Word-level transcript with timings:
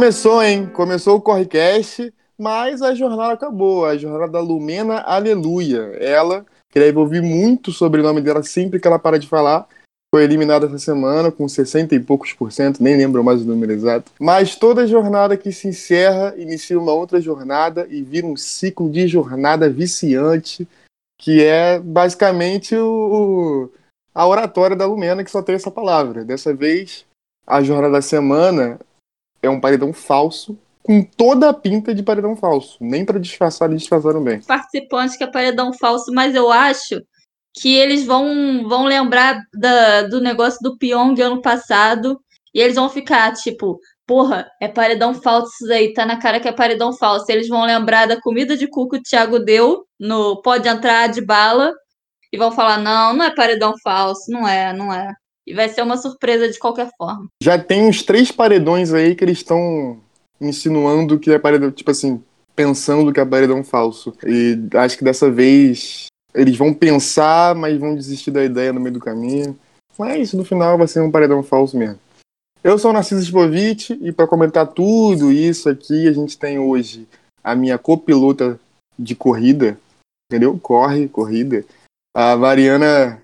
Começou, 0.00 0.42
hein? 0.42 0.66
Começou 0.66 1.18
o 1.18 1.20
Correcast, 1.20 2.10
mas 2.38 2.80
a 2.80 2.94
jornada 2.94 3.34
acabou. 3.34 3.84
A 3.84 3.98
jornada 3.98 4.32
da 4.32 4.40
Lumena 4.40 5.00
Aleluia. 5.00 5.94
Ela, 6.00 6.46
que 6.70 6.80
deve 6.80 6.96
ouvir 6.96 7.20
muito 7.20 7.70
sobre 7.70 8.00
o 8.00 8.02
nome 8.02 8.22
dela 8.22 8.42
sempre 8.42 8.80
que 8.80 8.88
ela 8.88 8.98
para 8.98 9.18
de 9.18 9.28
falar, 9.28 9.68
foi 10.10 10.24
eliminada 10.24 10.66
essa 10.66 10.78
semana 10.78 11.30
com 11.30 11.46
60 11.46 11.94
e 11.94 12.00
poucos 12.00 12.32
por 12.32 12.50
cento, 12.50 12.82
nem 12.82 12.96
lembro 12.96 13.22
mais 13.22 13.42
o 13.42 13.44
número 13.44 13.72
exato. 13.72 14.10
Mas 14.18 14.56
toda 14.56 14.86
jornada 14.86 15.36
que 15.36 15.52
se 15.52 15.68
encerra 15.68 16.34
inicia 16.38 16.80
uma 16.80 16.94
outra 16.94 17.20
jornada 17.20 17.86
e 17.90 18.00
vira 18.00 18.26
um 18.26 18.38
ciclo 18.38 18.90
de 18.90 19.06
jornada 19.06 19.68
viciante, 19.68 20.66
que 21.18 21.44
é 21.44 21.78
basicamente 21.78 22.74
o, 22.74 23.68
a 24.14 24.26
oratória 24.26 24.74
da 24.74 24.86
Lumena, 24.86 25.22
que 25.22 25.30
só 25.30 25.42
tem 25.42 25.56
essa 25.56 25.70
palavra. 25.70 26.24
Dessa 26.24 26.54
vez, 26.54 27.04
a 27.46 27.62
jornada 27.62 27.92
da 27.92 28.02
semana 28.02 28.80
é 29.42 29.48
um 29.48 29.60
paredão 29.60 29.92
falso, 29.92 30.58
com 30.82 31.02
toda 31.02 31.48
a 31.48 31.54
pinta 31.54 31.94
de 31.94 32.02
paredão 32.02 32.34
falso. 32.34 32.78
Nem 32.80 33.04
para 33.04 33.18
disfarçar, 33.18 33.68
eles 33.68 33.82
disfarçaram 33.82 34.22
bem. 34.22 34.40
Participantes 34.42 35.16
que 35.16 35.24
é 35.24 35.26
paredão 35.26 35.72
falso, 35.72 36.12
mas 36.12 36.34
eu 36.34 36.50
acho 36.50 37.02
que 37.54 37.74
eles 37.74 38.04
vão, 38.04 38.68
vão 38.68 38.84
lembrar 38.84 39.40
da, 39.52 40.02
do 40.02 40.20
negócio 40.20 40.58
do 40.62 40.76
Pyong 40.78 41.20
ano 41.20 41.42
passado 41.42 42.20
e 42.54 42.60
eles 42.60 42.74
vão 42.74 42.88
ficar 42.88 43.32
tipo, 43.32 43.78
porra, 44.06 44.50
é 44.60 44.68
paredão 44.68 45.14
falso 45.14 45.52
isso 45.62 45.72
aí, 45.72 45.92
tá 45.92 46.04
na 46.04 46.18
cara 46.18 46.40
que 46.40 46.48
é 46.48 46.52
paredão 46.52 46.92
falso. 46.92 47.26
Eles 47.28 47.48
vão 47.48 47.64
lembrar 47.64 48.06
da 48.06 48.20
comida 48.20 48.56
de 48.56 48.68
cu 48.68 48.88
que 48.88 48.96
o 48.96 49.02
Thiago 49.02 49.38
deu 49.38 49.84
no 49.98 50.40
Pode 50.42 50.68
Entrar 50.68 51.08
de 51.08 51.24
Bala 51.24 51.72
e 52.32 52.38
vão 52.38 52.50
falar: 52.50 52.78
não, 52.78 53.14
não 53.14 53.24
é 53.24 53.34
paredão 53.34 53.74
falso, 53.82 54.30
não 54.30 54.46
é, 54.48 54.72
não 54.72 54.92
é. 54.92 55.12
E 55.50 55.54
vai 55.54 55.68
ser 55.68 55.82
uma 55.82 55.96
surpresa 55.96 56.48
de 56.48 56.60
qualquer 56.60 56.90
forma. 56.96 57.26
Já 57.42 57.58
tem 57.58 57.88
uns 57.88 58.04
três 58.04 58.30
paredões 58.30 58.92
aí 58.92 59.16
que 59.16 59.24
eles 59.24 59.38
estão 59.38 59.98
insinuando 60.40 61.18
que 61.18 61.32
é 61.32 61.40
paredão, 61.40 61.72
tipo 61.72 61.90
assim, 61.90 62.22
pensando 62.54 63.12
que 63.12 63.18
é 63.18 63.24
paredão 63.24 63.64
falso. 63.64 64.14
E 64.24 64.56
acho 64.76 64.96
que 64.96 65.02
dessa 65.02 65.28
vez 65.28 66.06
eles 66.32 66.56
vão 66.56 66.72
pensar, 66.72 67.56
mas 67.56 67.76
vão 67.76 67.96
desistir 67.96 68.30
da 68.30 68.44
ideia 68.44 68.72
no 68.72 68.78
meio 68.78 68.94
do 68.94 69.00
caminho. 69.00 69.58
Mas 69.98 70.32
no 70.32 70.44
final 70.44 70.78
vai 70.78 70.86
ser 70.86 71.00
um 71.00 71.10
paredão 71.10 71.42
falso 71.42 71.76
mesmo. 71.76 71.98
Eu 72.62 72.78
sou 72.78 72.92
o 72.92 72.94
Narciso 72.94 73.20
Spovic 73.20 73.98
e 74.00 74.12
para 74.12 74.28
comentar 74.28 74.68
tudo 74.68 75.32
isso 75.32 75.68
aqui, 75.68 76.06
a 76.06 76.12
gente 76.12 76.38
tem 76.38 76.60
hoje 76.60 77.08
a 77.42 77.56
minha 77.56 77.76
copilota 77.76 78.60
de 78.96 79.16
corrida, 79.16 79.76
entendeu? 80.30 80.56
Corre, 80.62 81.08
corrida. 81.08 81.64
A 82.14 82.36
Mariana. 82.36 83.20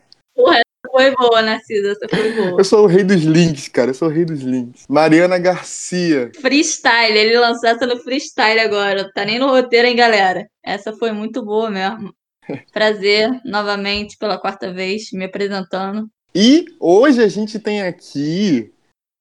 Foi 0.97 1.15
boa, 1.15 1.43
Narciso, 1.43 1.89
essa 1.89 2.09
foi 2.09 2.33
boa. 2.33 2.59
Eu 2.59 2.65
sou 2.65 2.85
o 2.85 2.87
rei 2.87 3.05
dos 3.05 3.23
links, 3.23 3.69
cara, 3.69 3.91
eu 3.91 3.95
sou 3.95 4.09
o 4.09 4.11
rei 4.11 4.25
dos 4.25 4.41
links. 4.41 4.87
Mariana 4.89 5.39
Garcia. 5.39 6.33
Freestyle, 6.41 7.19
ele 7.19 7.39
lançou 7.39 7.69
essa 7.69 7.87
no 7.87 7.99
freestyle 7.99 8.61
agora, 8.61 9.13
tá 9.13 9.23
nem 9.23 9.39
no 9.39 9.49
roteiro, 9.49 9.87
hein, 9.87 9.95
galera? 9.95 10.49
Essa 10.65 10.95
foi 10.95 11.13
muito 11.13 11.45
boa 11.45 11.69
mesmo. 11.69 12.15
Prazer, 12.73 13.29
novamente, 13.45 14.17
pela 14.17 14.39
quarta 14.39 14.73
vez, 14.73 15.13
me 15.13 15.27
apresentando. 15.27 16.09
E 16.35 16.65
hoje 16.81 17.23
a 17.23 17.29
gente 17.29 17.59
tem 17.59 17.83
aqui 17.83 18.73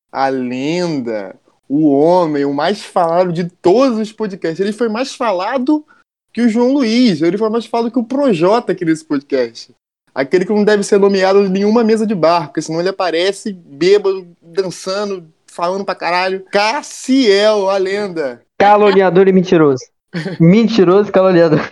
a 0.10 0.30
lenda, 0.30 1.36
o 1.68 1.90
homem, 1.90 2.46
o 2.46 2.54
mais 2.54 2.82
falado 2.86 3.34
de 3.34 3.50
todos 3.50 4.00
os 4.00 4.14
podcasts. 4.14 4.62
Ele 4.62 4.72
foi 4.72 4.88
mais 4.88 5.14
falado 5.14 5.86
que 6.32 6.42
o 6.42 6.48
João 6.48 6.72
Luiz, 6.72 7.22
ele 7.22 7.38
foi 7.38 7.50
mais 7.50 7.66
falado 7.66 7.92
que 7.92 8.00
o 8.00 8.04
Projota 8.06 8.72
aqui 8.72 8.86
nesse 8.86 9.04
podcast. 9.04 9.75
Aquele 10.16 10.46
que 10.46 10.54
não 10.54 10.64
deve 10.64 10.82
ser 10.82 10.98
nomeado 10.98 11.44
em 11.44 11.50
nenhuma 11.50 11.84
mesa 11.84 12.08
de 12.08 12.16
bar, 12.16 12.48
porque 12.48 12.62
senão 12.62 12.80
ele 12.80 12.88
aparece 12.88 13.52
bêbado, 13.52 14.26
dançando, 14.42 15.28
falando 15.46 15.84
pra 15.84 15.94
caralho. 15.94 16.46
Cassiel, 16.50 17.70
a 17.70 17.76
lenda. 17.78 18.42
Caluniador 18.58 19.28
e 19.28 19.34
mentiroso. 19.34 19.84
mentiroso 20.40 21.10
e 21.10 21.12
caluniador. 21.12 21.70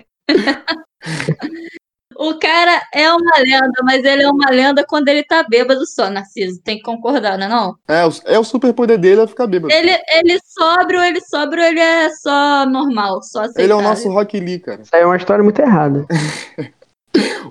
O 2.16 2.38
cara 2.38 2.82
é 2.94 3.10
uma 3.12 3.40
lenda, 3.40 3.82
mas 3.84 4.04
ele 4.04 4.24
é 4.24 4.30
uma 4.30 4.50
lenda 4.50 4.86
quando 4.88 5.08
ele 5.08 5.24
tá 5.24 5.44
bêbado 5.44 5.86
só, 5.88 6.10
Narciso. 6.10 6.62
Tem 6.62 6.78
que 6.78 6.84
concordar, 6.84 7.38
não 7.38 7.46
é 7.46 7.50
não? 7.50 7.76
É, 7.88 8.34
é 8.34 8.40
o 8.40 8.44
super 8.44 8.74
poder 8.74 8.98
dele 8.98 9.22
é 9.22 9.28
ficar 9.28 9.48
bêbado. 9.48 9.74
Ele, 9.74 9.92
ele 10.10 10.40
sóbrio, 10.46 11.02
ele 11.02 11.22
sóbrio, 11.22 11.64
ele 11.64 11.80
é 11.80 12.10
só 12.10 12.66
normal, 12.66 13.22
só 13.24 13.42
aceitável. 13.42 13.64
Ele 13.64 13.74
é 13.74 13.76
o 13.76 13.82
nosso 13.82 14.10
Rock 14.10 14.40
Lee, 14.40 14.60
cara. 14.60 14.82
Isso 14.82 14.96
aí 14.96 15.02
é 15.02 15.06
uma 15.06 15.18
história 15.18 15.44
muito 15.44 15.60
errada. 15.60 16.06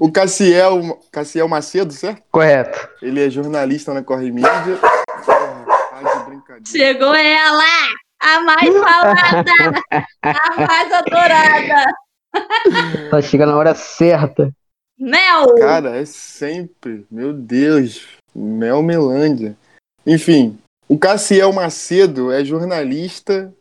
o 0.01 0.11
Cassiel, 0.11 1.01
Cassiel 1.11 1.49
Macedo, 1.49 1.93
certo? 1.93 2.23
Correto. 2.31 2.89
Ele 3.01 3.25
é 3.25 3.31
jornalista 3.31 3.95
na 3.95 4.03
Corre 4.03 4.31
Mídia. 4.31 4.79
Chegou 6.67 7.15
ela! 7.15 7.65
A 8.21 8.41
mais 8.41 8.75
falada! 8.79 9.83
a 10.23 10.67
mais 10.67 10.93
adorada! 10.93 11.95
Tá 13.11 13.21
chegando 13.21 13.51
na 13.51 13.59
hora 13.59 13.75
certa. 13.75 14.51
Mel! 14.99 15.55
Cara, 15.57 15.97
é 15.97 16.05
sempre. 16.05 17.07
Meu 17.11 17.33
Deus. 17.33 18.07
Mel 18.35 18.83
Melândia. 18.83 19.57
Enfim, 20.07 20.59
o 20.89 20.99
Cassiel 20.99 21.53
Macedo 21.53 22.33
é 22.33 22.45
jornalista 22.45 23.53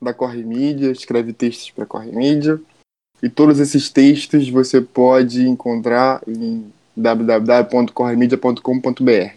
da 0.00 0.12
Corre 0.12 0.42
Mídia, 0.42 0.90
escreve 0.90 1.32
textos 1.32 1.70
para 1.70 1.86
Corre 1.86 2.10
Mídia. 2.10 2.60
E 3.22 3.28
todos 3.28 3.60
esses 3.60 3.88
textos 3.88 4.48
você 4.48 4.80
pode 4.80 5.46
encontrar 5.46 6.20
em 6.26 6.72
www.corremedia.com.br. 6.96 9.36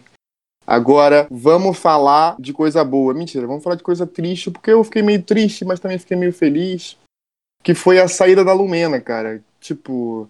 Agora, 0.66 1.28
vamos 1.30 1.78
falar 1.78 2.36
de 2.40 2.52
coisa 2.52 2.84
boa. 2.84 3.14
Mentira, 3.14 3.46
vamos 3.46 3.64
falar 3.64 3.76
de 3.76 3.84
coisa 3.84 4.08
triste, 4.08 4.50
porque 4.50 4.72
eu 4.72 4.84
fiquei 4.84 5.04
meio 5.04 5.22
triste, 5.22 5.64
mas 5.64 5.80
também 5.80 6.00
fiquei 6.00 6.18
meio 6.18 6.34
feliz 6.34 6.98
que 7.66 7.74
foi 7.74 8.00
a 8.00 8.08
saída 8.08 8.44
da 8.44 8.54
Lumena, 8.54 9.02
cara. 9.02 9.44
Tipo, 9.60 10.30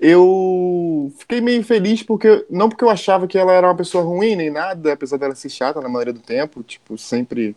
eu 0.00 1.12
fiquei 1.16 1.40
meio 1.40 1.62
feliz 1.62 2.02
porque 2.02 2.44
não 2.50 2.68
porque 2.68 2.82
eu 2.82 2.90
achava 2.90 3.28
que 3.28 3.38
ela 3.38 3.52
era 3.52 3.68
uma 3.68 3.76
pessoa 3.76 4.02
ruim 4.02 4.34
nem 4.34 4.50
nada, 4.50 4.92
apesar 4.92 5.16
dela 5.16 5.36
ser 5.36 5.48
chata 5.48 5.80
na 5.80 5.88
maioria 5.88 6.12
do 6.12 6.18
tempo, 6.18 6.64
tipo, 6.64 6.98
sempre 6.98 7.54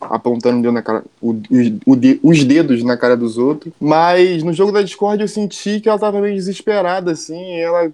apontando 0.00 0.70
na 0.70 0.82
cara, 0.82 1.04
o, 1.20 1.32
o, 1.32 1.96
os 2.22 2.44
dedos 2.44 2.82
na 2.82 2.96
cara 2.96 3.16
dos 3.16 3.38
outros. 3.38 3.72
Mas 3.80 4.42
no 4.42 4.52
jogo 4.52 4.72
da 4.72 4.82
Discord 4.82 5.20
eu 5.20 5.28
senti 5.28 5.80
que 5.80 5.88
ela 5.88 5.98
tava 5.98 6.20
meio 6.20 6.34
desesperada, 6.34 7.12
assim, 7.12 7.58
ela 7.60 7.92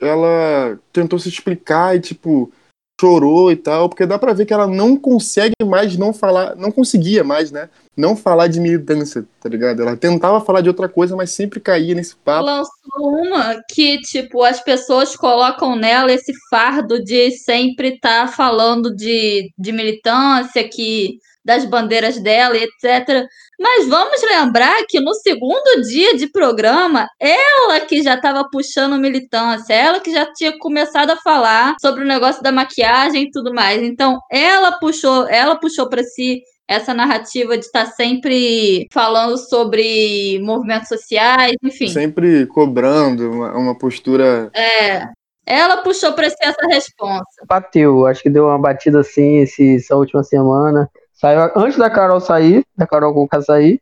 ela 0.00 0.78
tentou 0.92 1.18
se 1.18 1.28
explicar 1.28 1.96
e 1.96 2.00
tipo 2.00 2.52
chorou 3.00 3.52
e 3.52 3.56
tal, 3.56 3.88
porque 3.88 4.06
dá 4.06 4.18
para 4.18 4.32
ver 4.32 4.46
que 4.46 4.54
ela 4.54 4.66
não 4.66 4.96
consegue 4.96 5.54
mais 5.64 5.96
não 5.96 6.12
falar, 6.12 6.56
não 6.56 6.72
conseguia 6.72 7.22
mais, 7.22 7.50
né? 7.50 7.68
Não 7.96 8.16
falar 8.16 8.46
de 8.46 8.60
militância, 8.60 9.24
tá 9.40 9.48
ligado? 9.48 9.82
Ela 9.82 9.96
tentava 9.96 10.40
falar 10.40 10.60
de 10.60 10.68
outra 10.68 10.88
coisa, 10.88 11.14
mas 11.14 11.30
sempre 11.30 11.60
caía 11.60 11.94
nesse 11.94 12.16
papo. 12.16 12.46
Lançou 12.46 12.72
uma 12.98 13.62
que, 13.70 13.98
tipo, 14.00 14.42
as 14.42 14.60
pessoas 14.60 15.14
colocam 15.14 15.76
nela 15.76 16.12
esse 16.12 16.32
fardo 16.50 17.02
de 17.02 17.30
sempre 17.32 17.94
estar 17.94 18.26
tá 18.26 18.32
falando 18.32 18.94
de, 18.94 19.50
de 19.58 19.72
militância, 19.72 20.66
que 20.68 21.18
das 21.46 21.64
bandeiras 21.64 22.18
dela 22.18 22.56
e 22.56 22.64
etc. 22.64 23.24
Mas 23.58 23.88
vamos 23.88 24.20
lembrar 24.22 24.84
que 24.88 25.00
no 25.00 25.14
segundo 25.14 25.80
dia 25.88 26.16
de 26.16 26.26
programa, 26.26 27.08
ela 27.20 27.80
que 27.80 28.02
já 28.02 28.14
estava 28.14 28.46
puxando 28.50 28.98
militância, 28.98 29.72
ela 29.72 30.00
que 30.00 30.12
já 30.12 30.26
tinha 30.34 30.58
começado 30.58 31.10
a 31.10 31.16
falar 31.16 31.76
sobre 31.80 32.02
o 32.02 32.06
negócio 32.06 32.42
da 32.42 32.50
maquiagem 32.50 33.22
e 33.22 33.30
tudo 33.30 33.54
mais. 33.54 33.80
Então, 33.80 34.18
ela 34.30 34.72
puxou, 34.72 35.28
ela 35.28 35.54
puxou 35.56 35.88
para 35.88 36.02
si 36.02 36.42
essa 36.68 36.92
narrativa 36.92 37.56
de 37.56 37.64
estar 37.64 37.84
tá 37.84 37.90
sempre 37.92 38.88
falando 38.92 39.38
sobre 39.38 40.40
movimentos 40.42 40.88
sociais, 40.88 41.54
enfim. 41.62 41.88
Sempre 41.88 42.44
cobrando 42.46 43.30
uma, 43.30 43.56
uma 43.56 43.78
postura. 43.78 44.50
É. 44.52 45.06
Ela 45.46 45.76
puxou 45.76 46.12
para 46.12 46.28
si 46.28 46.36
essa 46.42 46.66
resposta. 46.68 47.44
Bateu, 47.48 48.04
acho 48.04 48.20
que 48.20 48.28
deu 48.28 48.46
uma 48.46 48.58
batida 48.58 48.98
assim 49.00 49.36
esse, 49.36 49.76
essa 49.76 49.94
última 49.94 50.24
semana. 50.24 50.90
Saiu 51.16 51.50
antes 51.56 51.78
da 51.78 51.90
Carol 51.90 52.20
sair, 52.20 52.64
da 52.76 52.86
Carol 52.86 53.14
Conká 53.14 53.40
sair, 53.40 53.80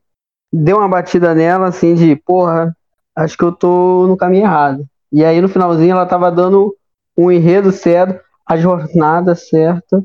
deu 0.53 0.79
uma 0.79 0.89
batida 0.89 1.35
nela, 1.35 1.67
assim, 1.67 1.95
de 1.95 2.15
porra, 2.15 2.75
acho 3.17 3.37
que 3.37 3.43
eu 3.43 3.53
tô 3.53 4.07
no 4.07 4.17
caminho 4.17 4.45
errado. 4.45 4.87
E 5.13 5.25
aí 5.25 5.41
no 5.41 5.49
finalzinho 5.49 5.93
ela 5.93 6.07
tava 6.07 6.31
dando 6.31 6.75
um 7.17 7.31
enredo 7.31 7.73
certo, 7.73 8.21
a 8.47 8.57
jornada 8.57 9.35
certa, 9.35 10.05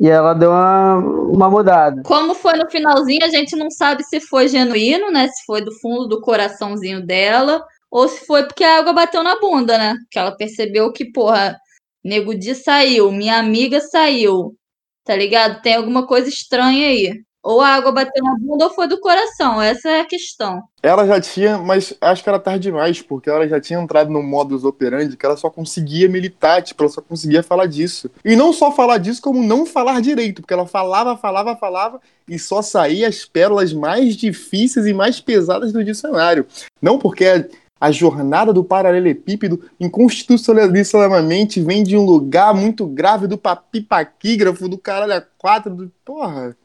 e 0.00 0.08
ela 0.08 0.34
deu 0.34 0.50
uma, 0.50 0.96
uma 0.96 1.50
mudada. 1.50 2.02
Como 2.02 2.34
foi 2.34 2.54
no 2.54 2.68
finalzinho, 2.68 3.24
a 3.24 3.28
gente 3.28 3.54
não 3.54 3.70
sabe 3.70 4.02
se 4.02 4.20
foi 4.20 4.48
genuíno, 4.48 5.12
né? 5.12 5.28
Se 5.28 5.44
foi 5.46 5.64
do 5.64 5.72
fundo 5.80 6.08
do 6.08 6.20
coraçãozinho 6.20 7.06
dela, 7.06 7.64
ou 7.90 8.08
se 8.08 8.26
foi 8.26 8.44
porque 8.44 8.64
a 8.64 8.78
água 8.78 8.92
bateu 8.92 9.22
na 9.22 9.38
bunda, 9.38 9.78
né? 9.78 9.94
Que 10.10 10.18
ela 10.18 10.36
percebeu 10.36 10.92
que, 10.92 11.04
porra, 11.04 11.56
Nego 12.02 12.34
Di 12.34 12.54
saiu, 12.54 13.12
minha 13.12 13.38
amiga 13.38 13.80
saiu, 13.80 14.56
Tá 15.04 15.14
ligado? 15.14 15.60
Tem 15.60 15.74
alguma 15.74 16.06
coisa 16.06 16.28
estranha 16.28 16.88
aí. 16.88 17.24
Ou 17.44 17.60
a 17.60 17.68
água 17.68 17.92
bateu 17.92 18.24
na 18.24 18.38
bunda 18.38 18.64
ou 18.64 18.70
foi 18.70 18.88
do 18.88 18.98
coração. 18.98 19.60
Essa 19.60 19.90
é 19.90 20.00
a 20.00 20.06
questão. 20.06 20.62
Ela 20.82 21.06
já 21.06 21.20
tinha, 21.20 21.58
mas 21.58 21.92
acho 22.00 22.22
que 22.22 22.28
era 22.30 22.38
tarde 22.38 22.70
demais, 22.70 23.02
porque 23.02 23.28
ela 23.28 23.46
já 23.46 23.60
tinha 23.60 23.78
entrado 23.78 24.10
no 24.10 24.22
modus 24.22 24.64
operandi 24.64 25.14
que 25.14 25.26
ela 25.26 25.36
só 25.36 25.50
conseguia 25.50 26.08
militar, 26.08 26.62
tipo, 26.62 26.82
ela 26.82 26.90
só 26.90 27.02
conseguia 27.02 27.42
falar 27.42 27.66
disso. 27.66 28.10
E 28.24 28.34
não 28.34 28.50
só 28.50 28.72
falar 28.72 28.96
disso, 28.96 29.20
como 29.20 29.42
não 29.42 29.66
falar 29.66 30.00
direito, 30.00 30.40
porque 30.40 30.54
ela 30.54 30.66
falava, 30.66 31.18
falava, 31.18 31.54
falava 31.54 32.00
e 32.26 32.38
só 32.38 32.62
saía 32.62 33.08
as 33.08 33.26
pérolas 33.26 33.74
mais 33.74 34.16
difíceis 34.16 34.86
e 34.86 34.94
mais 34.94 35.20
pesadas 35.20 35.70
do 35.70 35.84
dicionário. 35.84 36.46
Não 36.80 36.98
porque 36.98 37.50
a 37.80 37.90
jornada 37.90 38.52
do 38.52 38.64
paralelepípedo 38.64 39.68
inconstitucionalmente 39.78 41.60
vem 41.60 41.82
de 41.82 41.96
um 41.96 42.04
lugar 42.04 42.54
muito 42.54 42.86
grave 42.86 43.26
do 43.26 43.36
papipaquígrafo, 43.36 44.68
do 44.68 44.78
caralho 44.78 45.14
a 45.14 45.22
quatro, 45.38 45.74
do... 45.74 45.92
porra. 46.04 46.56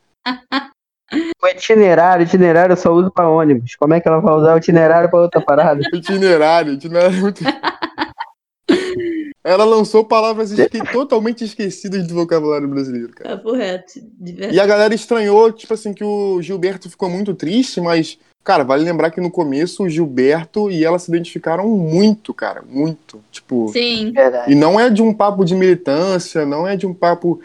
O 1.42 1.48
itinerário, 1.48 2.24
itinerário 2.24 2.74
eu 2.74 2.78
só 2.78 2.94
uso 2.94 3.10
pra 3.12 3.30
ônibus. 3.30 3.76
Como 3.76 3.94
é 3.94 4.00
que 4.00 4.08
ela 4.08 4.20
vai 4.20 4.36
usar 4.36 4.54
o 4.54 4.58
itinerário 4.58 5.10
pra 5.10 5.22
outra 5.22 5.42
parada? 5.42 5.82
itinerário, 5.92 6.74
itinerário 6.74 7.18
é 7.18 7.22
muito... 7.22 7.44
Ela 9.44 9.64
lançou 9.66 10.06
palavras 10.06 10.52
esque... 10.52 10.80
totalmente 10.92 11.44
esquecidas 11.44 12.06
do 12.06 12.14
vocabulário 12.14 12.68
brasileiro, 12.68 13.10
cara. 13.14 13.38
Papo 13.38 13.54
reto, 13.54 13.94
de 13.96 14.34
verdade. 14.34 14.56
E 14.56 14.60
a 14.60 14.68
galera 14.68 14.94
estranhou, 14.94 15.52
tipo 15.52 15.74
assim, 15.74 15.94
que 15.94 16.04
o 16.04 16.42
Gilberto 16.42 16.90
ficou 16.90 17.10
muito 17.10 17.34
triste, 17.34 17.82
mas, 17.82 18.20
cara, 18.44 18.64
vale 18.64 18.84
lembrar 18.84 19.12
que 19.12 19.22
no 19.22 19.30
começo 19.30 19.84
o 19.84 19.90
Gilberto 19.90 20.72
e 20.72 20.84
ela 20.84 21.00
se 21.00 21.10
identificaram 21.10 21.68
muito, 21.68 22.34
cara, 22.34 22.64
muito. 22.68 23.22
Tipo. 23.32 23.70
Sim. 23.70 24.12
Verdade. 24.12 24.52
E 24.52 24.56
não 24.56 24.80
é 24.80 24.90
de 24.90 25.02
um 25.02 25.14
papo 25.14 25.46
de 25.46 25.56
militância, 25.56 26.46
não 26.46 26.68
é 26.68 26.76
de 26.76 26.88
um 26.88 26.94
papo 26.94 27.40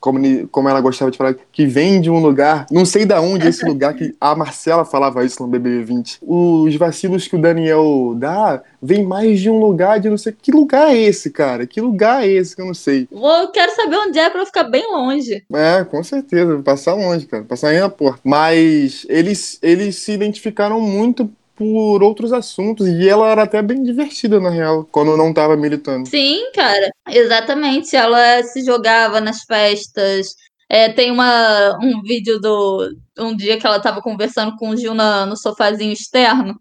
como, 0.00 0.48
como 0.48 0.68
ela 0.68 0.80
gostava 0.80 1.10
de 1.10 1.18
falar, 1.18 1.34
que 1.52 1.66
vem 1.66 2.00
de 2.00 2.10
um 2.10 2.18
lugar, 2.18 2.66
não 2.70 2.84
sei 2.84 3.04
da 3.04 3.20
onde 3.20 3.48
esse 3.48 3.64
lugar, 3.66 3.94
que 3.94 4.14
a 4.20 4.34
Marcela 4.34 4.84
falava 4.84 5.24
isso 5.24 5.42
no 5.42 5.48
BBB 5.48 5.84
20. 5.84 6.18
Os 6.22 6.74
vacilos 6.76 7.26
que 7.26 7.36
o 7.36 7.40
Daniel 7.40 8.14
dá, 8.16 8.62
vem 8.80 9.04
mais 9.04 9.40
de 9.40 9.50
um 9.50 9.58
lugar 9.58 9.98
de 10.00 10.08
não 10.08 10.18
sei. 10.18 10.34
Que 10.40 10.50
lugar 10.50 10.94
é 10.94 10.98
esse, 10.98 11.30
cara? 11.30 11.66
Que 11.66 11.80
lugar 11.80 12.24
é 12.24 12.28
esse 12.28 12.54
que 12.54 12.62
eu 12.62 12.66
não 12.66 12.74
sei? 12.74 13.08
Vou, 13.10 13.30
eu 13.30 13.48
quero 13.48 13.74
saber 13.74 13.96
onde 13.96 14.18
é 14.18 14.30
pra 14.30 14.40
eu 14.40 14.46
ficar 14.46 14.64
bem 14.64 14.86
longe. 14.90 15.44
É, 15.52 15.84
com 15.84 16.02
certeza, 16.02 16.60
passar 16.62 16.94
longe, 16.94 17.26
cara, 17.26 17.44
passar 17.44 17.68
aí 17.68 17.80
na 17.80 17.88
porta. 17.88 18.20
Mas 18.24 19.06
eles, 19.08 19.58
eles 19.62 19.96
se 19.96 20.12
identificaram 20.12 20.80
muito 20.80 21.30
por 21.58 22.02
outros 22.04 22.32
assuntos, 22.32 22.86
e 22.86 23.08
ela 23.08 23.28
era 23.28 23.42
até 23.42 23.60
bem 23.60 23.82
divertida, 23.82 24.38
na 24.38 24.48
real, 24.48 24.88
quando 24.92 25.16
não 25.16 25.34
tava 25.34 25.56
militando. 25.56 26.08
Sim, 26.08 26.52
cara, 26.54 26.88
exatamente. 27.08 27.96
Ela 27.96 28.42
se 28.44 28.64
jogava 28.64 29.20
nas 29.20 29.42
festas. 29.42 30.28
É, 30.70 30.88
tem 30.90 31.10
uma, 31.10 31.76
um 31.82 32.00
vídeo 32.02 32.38
do 32.38 32.88
um 33.18 33.34
dia 33.34 33.58
que 33.58 33.66
ela 33.66 33.80
tava 33.80 34.00
conversando 34.00 34.54
com 34.56 34.70
o 34.70 34.76
Gil 34.76 34.94
na- 34.94 35.26
no 35.26 35.36
sofazinho 35.36 35.92
externo. 35.92 36.54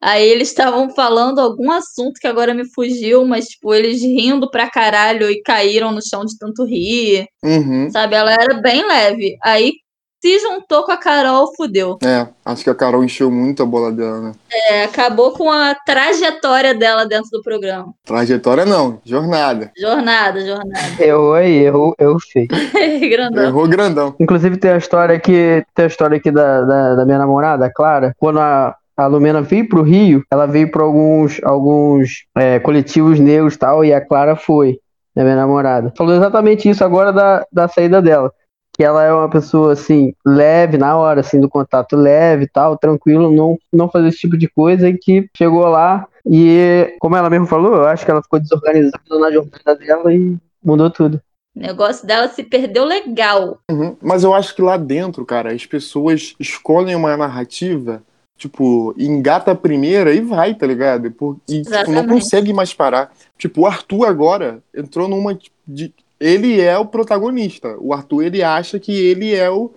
Aí 0.00 0.28
eles 0.28 0.48
estavam 0.48 0.90
falando 0.90 1.40
algum 1.40 1.70
assunto 1.72 2.20
que 2.20 2.26
agora 2.26 2.54
me 2.54 2.64
fugiu, 2.72 3.26
mas 3.26 3.46
tipo, 3.46 3.74
eles 3.74 4.02
rindo 4.02 4.48
pra 4.50 4.70
caralho 4.70 5.28
e 5.30 5.42
caíram 5.42 5.90
no 5.90 6.06
chão 6.06 6.24
de 6.24 6.36
tanto 6.38 6.64
rir, 6.64 7.26
Uhum. 7.42 7.90
sabe? 7.90 8.14
Ela 8.14 8.32
era 8.34 8.60
bem 8.60 8.86
leve. 8.86 9.36
Aí 9.42 9.72
se 10.20 10.38
juntou 10.38 10.84
com 10.84 10.92
a 10.92 10.96
Carol, 10.96 11.52
fudeu. 11.56 11.98
É, 12.02 12.26
acho 12.44 12.64
que 12.64 12.70
a 12.70 12.74
Carol 12.74 13.04
encheu 13.04 13.30
muito 13.30 13.62
a 13.62 13.66
bola 13.66 13.92
dela, 13.92 14.20
né? 14.20 14.32
É, 14.68 14.84
acabou 14.84 15.32
com 15.32 15.50
a 15.50 15.74
trajetória 15.74 16.74
dela 16.74 17.04
dentro 17.06 17.30
do 17.30 17.42
programa. 17.42 17.92
Trajetória 18.04 18.64
não, 18.64 19.00
jornada. 19.04 19.70
Jornada, 19.76 20.40
jornada. 20.40 20.78
Errou 20.98 21.34
aí, 21.34 21.64
errou, 21.64 21.94
errou 21.98 22.18
feio. 22.20 22.48
Grandão. 23.10 23.44
Errou 23.44 23.68
grandão. 23.68 24.14
Inclusive 24.18 24.56
tem 24.56 24.72
a 24.72 24.78
história 24.78 25.14
aqui, 25.14 25.64
tem 25.74 25.84
a 25.84 25.88
história 25.88 26.16
aqui 26.16 26.30
da, 26.30 26.62
da, 26.62 26.94
da 26.96 27.04
minha 27.04 27.18
namorada, 27.18 27.66
a 27.66 27.72
Clara, 27.72 28.14
quando 28.18 28.40
a, 28.40 28.74
a 28.96 29.06
Lumena 29.06 29.42
veio 29.42 29.68
pro 29.68 29.82
Rio, 29.82 30.24
ela 30.30 30.46
veio 30.46 30.70
para 30.70 30.82
alguns, 30.82 31.40
alguns 31.44 32.24
é, 32.34 32.58
coletivos 32.58 33.20
negros 33.20 33.54
e 33.54 33.58
tal, 33.58 33.84
e 33.84 33.92
a 33.92 34.00
Clara 34.00 34.34
foi, 34.34 34.78
né, 35.14 35.22
minha 35.22 35.36
namorada. 35.36 35.92
Falou 35.96 36.14
exatamente 36.14 36.68
isso 36.68 36.82
agora 36.82 37.12
da, 37.12 37.44
da 37.52 37.68
saída 37.68 38.00
dela. 38.00 38.32
Que 38.76 38.84
ela 38.84 39.02
é 39.02 39.12
uma 39.12 39.30
pessoa, 39.30 39.72
assim, 39.72 40.12
leve 40.24 40.76
na 40.76 40.96
hora, 40.96 41.20
assim, 41.20 41.40
do 41.40 41.48
contato 41.48 41.96
leve 41.96 42.44
e 42.44 42.48
tal, 42.48 42.76
tranquilo, 42.76 43.30
não, 43.32 43.56
não 43.72 43.88
fazer 43.88 44.08
esse 44.08 44.18
tipo 44.18 44.36
de 44.36 44.48
coisa, 44.48 44.88
e 44.88 44.98
que 44.98 45.28
chegou 45.36 45.66
lá 45.66 46.06
e, 46.26 46.94
como 47.00 47.16
ela 47.16 47.30
mesmo 47.30 47.46
falou, 47.46 47.74
eu 47.76 47.86
acho 47.86 48.04
que 48.04 48.10
ela 48.10 48.22
ficou 48.22 48.38
desorganizada 48.40 49.00
na 49.18 49.30
jornada 49.30 49.74
dela 49.76 50.12
e 50.12 50.36
mudou 50.62 50.90
tudo. 50.90 51.20
O 51.56 51.60
negócio 51.60 52.06
dela 52.06 52.28
se 52.28 52.42
perdeu 52.42 52.84
legal. 52.84 53.58
Uhum. 53.70 53.96
Mas 54.02 54.24
eu 54.24 54.34
acho 54.34 54.54
que 54.54 54.60
lá 54.60 54.76
dentro, 54.76 55.24
cara, 55.24 55.54
as 55.54 55.64
pessoas 55.64 56.34
escolhem 56.38 56.94
uma 56.94 57.16
narrativa, 57.16 58.02
tipo, 58.36 58.94
engata 58.98 59.52
a 59.52 59.54
primeira 59.54 60.12
e 60.12 60.20
vai, 60.20 60.54
tá 60.54 60.66
ligado? 60.66 61.10
Por- 61.12 61.38
E 61.48 61.62
tipo, 61.62 61.92
não 61.92 62.06
consegue 62.06 62.52
mais 62.52 62.74
parar. 62.74 63.10
Tipo, 63.38 63.62
o 63.62 63.66
Arthur 63.66 64.04
agora 64.04 64.58
entrou 64.76 65.08
numa 65.08 65.38
de. 65.66 65.94
Ele 66.18 66.60
é 66.60 66.76
o 66.78 66.86
protagonista. 66.86 67.76
O 67.78 67.92
Arthur, 67.92 68.22
ele 68.22 68.42
acha 68.42 68.78
que 68.78 68.92
ele 68.92 69.34
é 69.34 69.50
o, 69.50 69.74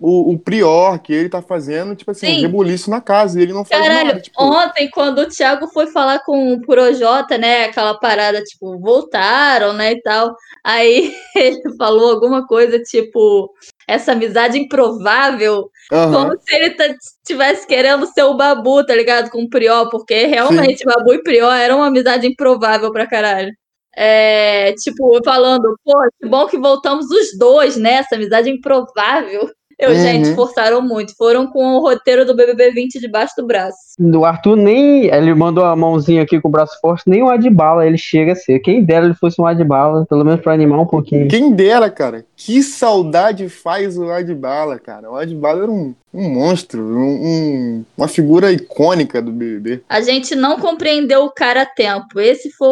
o, 0.00 0.32
o 0.34 0.38
prior, 0.38 0.98
que 0.98 1.12
ele 1.12 1.28
tá 1.28 1.42
fazendo, 1.42 1.96
tipo 1.96 2.10
assim, 2.10 2.26
Sim. 2.26 2.38
um 2.38 2.42
rebuliço 2.42 2.90
na 2.90 3.00
casa. 3.00 3.38
E 3.38 3.42
ele 3.42 3.52
não 3.52 3.64
faz 3.64 3.82
Caralho, 3.82 4.08
nada. 4.08 4.20
Tipo, 4.20 4.42
ontem, 4.42 4.90
quando 4.90 5.20
o 5.20 5.28
Thiago 5.28 5.66
foi 5.68 5.88
falar 5.88 6.20
com 6.20 6.52
o 6.52 6.60
Projota, 6.60 7.36
né? 7.36 7.64
Aquela 7.64 7.94
parada, 7.98 8.42
tipo, 8.42 8.78
voltaram, 8.78 9.72
né? 9.72 9.92
E 9.92 10.02
tal. 10.02 10.34
Aí 10.62 11.12
ele 11.34 11.62
falou 11.76 12.12
alguma 12.12 12.46
coisa, 12.46 12.78
tipo, 12.78 13.50
essa 13.88 14.12
amizade 14.12 14.58
improvável. 14.58 15.68
aham. 15.92 16.12
Como 16.12 16.40
se 16.40 16.54
ele 16.54 16.76
estivesse 17.22 17.66
querendo 17.66 18.06
ser 18.06 18.22
o 18.22 18.36
Babu, 18.36 18.84
tá 18.84 18.94
ligado? 18.94 19.30
Com 19.30 19.42
o 19.42 19.48
Prió, 19.48 19.88
porque 19.90 20.26
realmente 20.26 20.84
Babu 20.84 21.14
e 21.14 21.22
Prió 21.22 21.50
eram 21.50 21.78
uma 21.78 21.86
amizade 21.86 22.26
improvável 22.26 22.92
pra 22.92 23.06
caralho. 23.06 23.50
É, 23.96 24.72
tipo, 24.74 25.20
falando, 25.24 25.78
pô, 25.84 25.94
que 26.20 26.28
bom 26.28 26.46
que 26.46 26.58
voltamos 26.58 27.06
os 27.10 27.38
dois, 27.38 27.76
né? 27.78 27.94
Essa 27.94 28.16
amizade 28.16 28.50
improvável. 28.50 29.50
Eu, 29.78 29.90
Uhum. 29.90 29.96
gente, 29.96 30.34
forçaram 30.34 30.80
muito. 30.80 31.14
Foram 31.16 31.46
com 31.46 31.62
o 31.76 31.80
roteiro 31.80 32.24
do 32.24 32.34
BBB 32.34 32.70
20 32.70 32.98
debaixo 32.98 33.34
do 33.36 33.46
braço. 33.46 33.76
O 34.00 34.24
Arthur 34.24 34.56
nem. 34.56 35.04
Ele 35.06 35.34
mandou 35.34 35.64
a 35.64 35.76
mãozinha 35.76 36.22
aqui 36.22 36.40
com 36.40 36.48
o 36.48 36.50
braço 36.50 36.78
forte, 36.80 37.02
nem 37.06 37.22
o 37.22 37.28
Adbala 37.28 37.86
ele 37.86 37.98
chega 37.98 38.32
a 38.32 38.36
ser. 38.36 38.58
Quem 38.60 38.82
dera 38.82 39.04
ele 39.04 39.14
fosse 39.14 39.38
um 39.40 39.44
Adbala, 39.46 40.06
pelo 40.06 40.24
menos 40.24 40.40
pra 40.40 40.54
animar 40.54 40.80
um 40.80 40.86
pouquinho. 40.86 41.28
Quem 41.28 41.52
dera, 41.52 41.90
cara. 41.90 42.24
Que 42.34 42.62
saudade 42.62 43.48
faz 43.50 43.98
o 43.98 44.10
Adbala, 44.10 44.78
cara. 44.78 45.10
O 45.10 45.16
Adbala 45.16 45.64
era 45.64 45.70
um, 45.70 45.94
um 46.12 46.28
monstro, 46.30 46.80
um- 46.82 47.26
um- 47.26 47.84
uma 47.98 48.08
figura 48.08 48.50
icônica 48.52 49.20
do 49.20 49.30
BBB. 49.30 49.82
A 49.88 50.00
gente 50.00 50.34
não 50.34 50.58
compreendeu 50.58 51.24
o 51.24 51.30
cara 51.30 51.62
a 51.62 51.66
tempo. 51.66 52.18
Esse 52.18 52.50
foi 52.50 52.70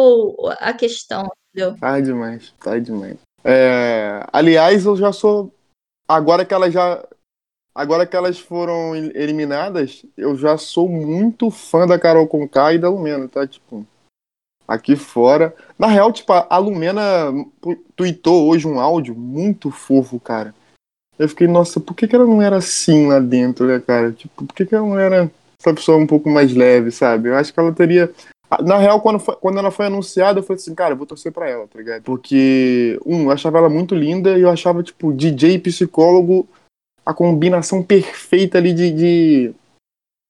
a 0.59 0.73
questão, 0.73 1.27
entendeu? 1.53 1.75
Tá 1.79 1.99
demais, 1.99 2.51
tá 2.63 2.79
demais. 2.79 3.15
É, 3.43 4.23
aliás, 4.33 4.85
eu 4.85 4.95
já 4.97 5.11
sou. 5.11 5.51
Agora 6.07 6.45
que 6.45 6.53
elas 6.53 6.73
já. 6.73 7.03
Agora 7.73 8.05
que 8.05 8.15
elas 8.15 8.39
foram 8.39 8.95
el- 8.95 9.11
eliminadas, 9.15 10.05
eu 10.15 10.37
já 10.37 10.57
sou 10.57 10.87
muito 10.87 11.51
fã 11.51 11.85
da 11.85 11.99
Carol 11.99 12.25
Conká 12.27 12.73
e 12.73 12.77
da 12.79 12.89
Lumena, 12.89 13.27
tá? 13.27 13.45
Tipo, 13.45 13.85
aqui 14.65 14.95
fora. 14.95 15.53
Na 15.77 15.87
real, 15.87 16.13
tipo, 16.13 16.31
a 16.31 16.57
Lumena 16.57 17.33
tweetou 17.95 18.47
hoje 18.47 18.65
um 18.65 18.79
áudio 18.79 19.13
muito 19.13 19.71
fofo, 19.71 20.19
cara. 20.19 20.55
Eu 21.19 21.27
fiquei, 21.27 21.47
nossa, 21.47 21.79
por 21.79 21.93
que, 21.95 22.07
que 22.07 22.15
ela 22.15 22.25
não 22.25 22.41
era 22.41 22.57
assim 22.57 23.07
lá 23.07 23.19
dentro, 23.19 23.67
né, 23.67 23.79
cara? 23.79 24.11
Tipo, 24.11 24.45
por 24.45 24.53
que, 24.53 24.65
que 24.65 24.75
ela 24.75 24.87
não 24.87 24.97
era 24.97 25.29
essa 25.59 25.73
pessoa 25.73 25.97
um 25.97 26.07
pouco 26.07 26.29
mais 26.29 26.53
leve, 26.53 26.91
sabe? 26.91 27.29
Eu 27.29 27.35
acho 27.35 27.53
que 27.53 27.59
ela 27.59 27.73
teria. 27.73 28.13
Ah, 28.49 28.61
Na 28.61 28.77
real, 28.77 29.01
quando, 29.01 29.19
foi- 29.19 29.35
quando 29.37 29.57
ela 29.59 29.71
foi 29.71 29.87
anunciada, 29.87 30.39
eu 30.39 30.43
falei 30.43 30.61
assim, 30.61 30.75
cara, 30.75 30.93
eu 30.93 30.97
vou 30.97 31.07
torcer 31.07 31.31
pra 31.31 31.49
ela, 31.49 31.67
tá 31.67 31.77
ligado? 31.79 32.03
Porque, 32.03 32.99
um, 33.05 33.23
eu 33.23 33.31
achava 33.31 33.57
ela 33.57 33.69
muito 33.69 33.95
linda 33.95 34.37
e 34.37 34.41
eu 34.41 34.49
achava, 34.49 34.83
tipo, 34.83 35.11
DJ 35.13 35.53
e 35.55 35.59
psicólogo 35.59 36.47
a 37.05 37.13
combinação 37.13 37.81
perfeita 37.83 38.57
ali 38.57 38.73
de, 38.73 38.91
de, 38.91 39.53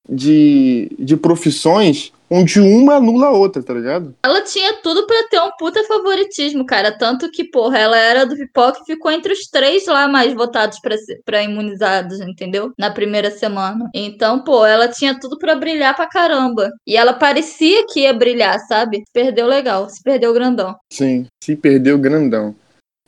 de, 0.07 0.89
de 0.97 1.17
profissões 1.17 2.11
onde 2.29 2.59
uma 2.59 2.95
anula 2.95 3.27
a 3.27 3.31
outra, 3.31 3.61
tá 3.61 3.73
ligado? 3.73 4.15
Ela 4.23 4.41
tinha 4.41 4.73
tudo 4.81 5.05
pra 5.05 5.27
ter 5.29 5.39
um 5.39 5.51
puta 5.57 5.83
favoritismo, 5.83 6.65
cara. 6.65 6.91
Tanto 6.91 7.29
que, 7.29 7.43
porra, 7.43 7.77
ela 7.77 7.97
era 7.97 8.25
do 8.25 8.35
Pipoca 8.35 8.79
e 8.81 8.85
ficou 8.85 9.11
entre 9.11 9.33
os 9.33 9.47
três 9.47 9.85
lá 9.85 10.07
mais 10.07 10.33
votados 10.33 10.79
pra 11.23 11.43
imunizados, 11.43 12.19
entendeu? 12.19 12.73
Na 12.77 12.89
primeira 12.89 13.31
semana. 13.31 13.89
Então, 13.93 14.43
pô, 14.43 14.65
ela 14.65 14.87
tinha 14.87 15.19
tudo 15.19 15.37
pra 15.37 15.55
brilhar 15.55 15.95
pra 15.95 16.07
caramba. 16.07 16.71
E 16.85 16.97
ela 16.97 17.13
parecia 17.13 17.85
que 17.87 18.01
ia 18.01 18.13
brilhar, 18.13 18.59
sabe? 18.67 19.03
Perdeu 19.13 19.45
legal, 19.45 19.89
se 19.89 20.01
perdeu 20.01 20.33
grandão. 20.33 20.75
Sim, 20.91 21.27
se 21.43 21.55
perdeu 21.55 21.97
grandão. 21.97 22.55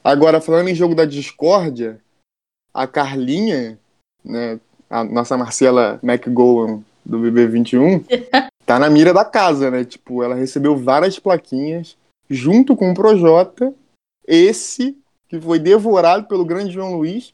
Agora, 0.04 0.40
falando 0.40 0.70
em 0.70 0.76
jogo 0.76 0.96
da 0.96 1.06
discórdia, 1.06 2.00
a 2.74 2.88
Carlinha, 2.88 3.78
né, 4.24 4.60
a 4.90 5.04
nossa 5.04 5.36
Marcela 5.36 6.00
McGowan 6.02 6.82
do 7.08 7.20
BB21, 7.20 8.04
tá 8.66 8.78
na 8.78 8.90
mira 8.90 9.14
da 9.14 9.24
casa, 9.24 9.72
né? 9.72 9.84
Tipo, 9.86 10.24
ela 10.24 10.36
recebeu 10.36 10.76
várias 10.76 11.18
plaquinhas 11.18 11.96
junto 12.30 12.76
com 12.76 12.92
o 12.92 12.94
Projota, 12.94 13.74
esse 14.28 14.98
que 15.30 15.40
foi 15.40 15.60
devorado 15.60 16.28
pelo 16.28 16.46
grande 16.46 16.72
João 16.72 16.96
Luiz, 16.98 17.34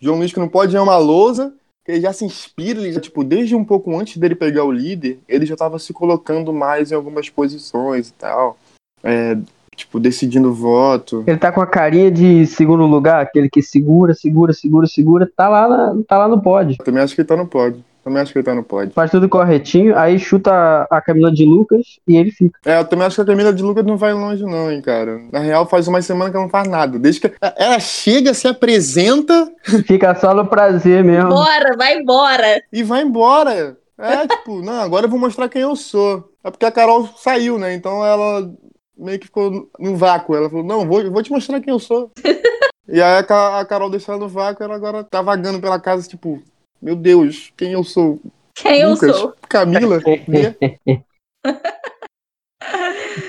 João 0.00 0.18
Luiz 0.18 0.32
que 0.32 0.38
não 0.38 0.48
pode 0.48 0.76
é 0.76 0.80
uma 0.80 0.96
lousa, 0.98 1.52
que 1.84 1.92
ele 1.92 2.00
já 2.02 2.12
se 2.12 2.24
inspira, 2.24 2.80
ele 2.80 2.92
já, 2.92 3.00
tipo, 3.00 3.24
desde 3.24 3.54
um 3.54 3.64
pouco 3.64 3.96
antes 3.98 4.16
dele 4.18 4.34
pegar 4.34 4.64
o 4.64 4.72
líder, 4.72 5.18
ele 5.28 5.46
já 5.46 5.56
tava 5.56 5.78
se 5.78 5.92
colocando 5.92 6.52
mais 6.52 6.92
em 6.92 6.94
algumas 6.94 7.28
posições 7.30 8.08
e 8.08 8.12
tal. 8.12 8.58
É, 9.02 9.36
tipo, 9.74 9.98
decidindo 9.98 10.52
voto. 10.52 11.24
Ele 11.26 11.38
tá 11.38 11.50
com 11.52 11.60
a 11.60 11.66
carinha 11.66 12.10
de 12.10 12.46
segundo 12.46 12.84
lugar, 12.84 13.22
aquele 13.22 13.48
que 13.48 13.62
segura, 13.62 14.12
segura, 14.12 14.52
segura, 14.52 14.86
segura, 14.86 15.30
tá 15.34 15.48
lá, 15.48 15.68
na- 15.68 16.02
tá 16.06 16.18
lá 16.18 16.28
no 16.28 16.40
pódio. 16.42 16.76
Também 16.84 17.02
acho 17.02 17.14
que 17.14 17.20
ele 17.22 17.28
tá 17.28 17.36
no 17.36 17.46
pódio. 17.46 17.82
Também 18.08 18.22
acho 18.22 18.32
que 18.32 18.38
ele 18.38 18.44
tá 18.46 18.54
no 18.54 18.62
pódio. 18.64 18.92
Faz 18.94 19.10
tudo 19.10 19.28
corretinho, 19.28 19.96
aí 19.96 20.18
chuta 20.18 20.86
a- 20.90 21.00
Camila 21.02 21.30
de 21.30 21.44
Lucas 21.44 21.98
e 22.08 22.16
ele 22.16 22.30
fica. 22.30 22.58
É, 22.64 22.78
eu 22.80 22.84
também 22.86 23.06
acho 23.06 23.16
que 23.16 23.22
a 23.22 23.24
Camila 23.26 23.52
de 23.52 23.62
Lucas 23.62 23.84
não 23.84 23.96
vai 23.98 24.14
longe, 24.14 24.42
não, 24.44 24.72
hein, 24.72 24.80
cara. 24.80 25.20
Na 25.30 25.40
real, 25.40 25.66
faz 25.66 25.86
uma 25.86 26.00
semana 26.00 26.30
que 26.30 26.36
ela 26.36 26.46
não 26.46 26.50
faz 26.50 26.66
nada. 26.68 26.98
Desde 26.98 27.20
que 27.20 27.32
ela 27.56 27.78
chega, 27.78 28.32
se 28.32 28.48
apresenta 28.48 29.50
Fica 29.86 30.14
só 30.14 30.32
no 30.34 30.46
prazer 30.46 31.04
mesmo. 31.04 31.28
Bora, 31.30 31.76
vai 31.76 31.98
embora. 31.98 32.62
e 32.72 32.82
vai 32.82 33.02
embora. 33.02 33.76
É, 33.98 34.26
tipo, 34.28 34.62
não, 34.62 34.80
agora 34.80 35.06
eu 35.06 35.10
vou 35.10 35.18
mostrar 35.18 35.48
quem 35.48 35.62
eu 35.62 35.76
sou. 35.76 36.32
É 36.42 36.50
porque 36.50 36.64
a 36.64 36.72
Carol 36.72 37.06
saiu, 37.16 37.58
né? 37.58 37.74
Então 37.74 38.04
ela 38.04 38.50
meio 38.96 39.18
que 39.18 39.26
ficou 39.26 39.68
no 39.78 39.96
vácuo. 39.96 40.34
Ela 40.34 40.48
falou, 40.48 40.64
não, 40.64 40.86
vou, 40.86 41.10
vou 41.10 41.22
te 41.22 41.30
mostrar 41.30 41.60
quem 41.60 41.72
eu 41.72 41.78
sou. 41.78 42.10
e 42.88 43.02
aí 43.02 43.18
a 43.28 43.64
Carol 43.66 43.90
deixou 43.90 44.14
ela 44.14 44.24
no 44.24 44.28
vácuo, 44.30 44.64
ela 44.64 44.74
agora 44.74 45.04
tá 45.04 45.20
vagando 45.20 45.60
pela 45.60 45.78
casa, 45.78 46.08
tipo, 46.08 46.42
meu 46.80 46.96
Deus, 46.96 47.52
quem 47.56 47.72
eu 47.72 47.82
sou? 47.84 48.20
Quem 48.54 48.84
Lucas? 48.86 49.08
eu 49.08 49.14
sou? 49.14 49.34
Camila? 49.48 50.00
Né? 50.28 50.54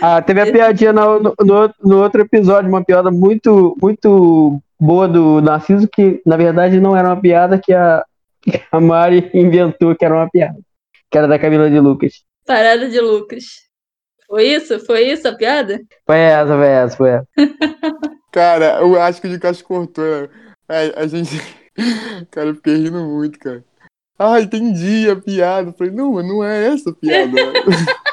Ah, 0.02 0.22
teve 0.22 0.42
a 0.42 0.52
piadinha 0.52 0.94
no, 0.94 1.20
no, 1.20 1.34
no- 1.84 2.02
outro 2.04 2.22
episódio, 2.22 2.70
uma 2.70 2.84
piada 2.84 3.12
muito, 3.12 3.76
muito 3.82 4.60
boa 4.80 5.08
do 5.08 5.42
Narciso, 5.42 5.88
que 5.88 6.22
na 6.26 6.38
verdade 6.38 6.80
não 6.80 6.96
era 6.96 7.10
uma 7.10 7.20
piada 7.20 7.60
que 7.60 7.74
a, 7.74 8.04
que 8.42 8.62
a 8.72 8.80
Mari 8.80 9.30
inventou 9.34 9.96
que 9.96 10.06
era 10.06 10.16
uma 10.16 10.30
piada. 10.30 10.58
Que 11.12 11.18
era 11.18 11.28
da 11.28 11.40
Camila 11.40 11.70
de 11.70 11.80
Lucas. 11.80 12.24
Parada 12.46 12.88
de 12.90 13.00
Lucas. 13.00 13.44
Foi 14.28 14.44
isso? 14.48 14.80
Foi 14.86 15.02
isso 15.08 15.28
a 15.28 15.34
piada? 15.36 15.80
Foi 16.06 16.18
essa, 16.18 16.48
foi 16.56 16.68
essa, 16.68 16.98
foi 16.98 17.10
essa. 17.10 17.28
Cara, 18.32 18.80
eu 18.82 19.02
acho 19.02 19.20
que 19.22 19.28
o 19.28 19.32
de 19.32 19.40
Castro 19.40 19.66
cortou. 19.66 20.04
né? 20.06 20.30
A, 20.68 21.02
a 21.02 21.08
gente. 21.08 21.30
Cara, 22.32 22.50
eu 22.50 22.56
fiquei 22.56 22.76
rindo 22.76 23.00
muito, 23.00 23.40
cara. 23.40 23.64
Ah, 24.18 24.42
entendi 24.42 25.10
a 25.10 25.16
piada. 25.16 25.70
Eu 25.70 25.74
Falei, 25.74 25.94
não, 25.94 26.14
mas 26.14 26.28
não 26.28 26.44
é 26.44 26.68
essa 26.68 26.90
a 26.90 26.94
piada. 26.94 27.36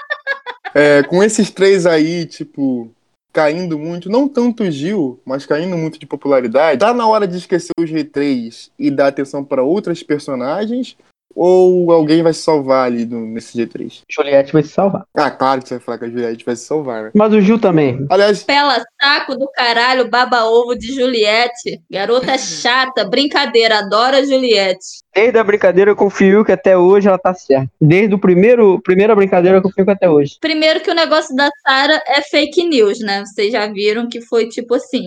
É, 0.79 1.03
com 1.05 1.23
esses 1.23 1.51
três 1.51 1.87
aí, 1.87 2.27
tipo, 2.27 2.95
caindo 3.33 3.79
muito, 3.79 4.11
não 4.11 4.29
tanto 4.29 4.63
o 4.63 4.71
Gil, 4.71 5.19
mas 5.25 5.47
caindo 5.47 5.75
muito 5.75 5.99
de 5.99 6.05
popularidade, 6.05 6.81
tá 6.81 6.93
na 6.93 7.09
hora 7.09 7.27
de 7.27 7.39
esquecer 7.39 7.73
o 7.79 7.85
G3 7.85 8.71
e 8.79 8.91
dar 8.91 9.07
atenção 9.07 9.43
pra 9.43 9.63
outras 9.63 10.03
personagens? 10.03 10.95
Ou 11.39 11.93
alguém 11.93 12.23
vai 12.23 12.33
se 12.33 12.41
salvar 12.41 12.87
ali 12.87 13.05
no- 13.05 13.27
nesse 13.27 13.59
G3? 13.59 14.01
Juliette 14.11 14.53
vai 14.55 14.63
se 14.63 14.71
salvar. 14.71 15.05
Ah, 15.15 15.31
claro 15.31 15.61
que 15.61 15.69
você 15.69 15.75
vai 15.75 15.85
falar 15.85 15.99
que 15.99 16.05
a 16.07 16.09
Juliette 16.09 16.45
vai 16.47 16.57
se 16.57 16.65
salvar, 16.65 17.03
né? 17.05 17.11
Mas 17.15 17.33
o 17.35 17.41
Gil 17.43 17.59
também. 17.61 18.07
Aliás, 18.09 18.43
Pela 18.43 18.83
saco 19.01 19.37
do 19.37 19.47
caralho, 19.51 20.09
baba-ovo 20.09 20.75
de 20.75 20.95
Juliette. 20.95 21.83
Garota 21.91 22.37
chata, 22.39 23.05
brincadeira, 23.05 23.81
adora 23.81 24.25
Juliette. 24.25 24.87
Desde 25.15 25.39
a 25.39 25.45
brincadeira 25.45 25.95
com 25.95 26.07
o 26.07 26.11
Fiuk 26.11 26.51
até 26.51 26.77
hoje 26.77 27.07
ela 27.09 27.19
tá 27.19 27.35
certa. 27.35 27.71
Desde 27.79 28.15
o 28.15 28.19
primeiro 28.19 28.81
primeira 28.83 29.15
brincadeira 29.15 29.61
com 29.61 29.69
o 29.69 29.73
Fiuk 29.73 29.91
até 29.91 30.09
hoje. 30.09 30.39
Primeiro 30.41 30.81
que 30.81 30.91
o 30.91 30.95
negócio 30.95 31.37
da 31.37 31.51
Sara 31.67 32.03
é 32.07 32.23
fake 32.23 32.65
news, 32.67 32.99
né? 33.01 33.25
Vocês 33.27 33.53
já 33.53 33.67
viram 33.67 34.09
que 34.09 34.23
foi 34.23 34.49
tipo 34.49 34.75
assim. 34.75 35.03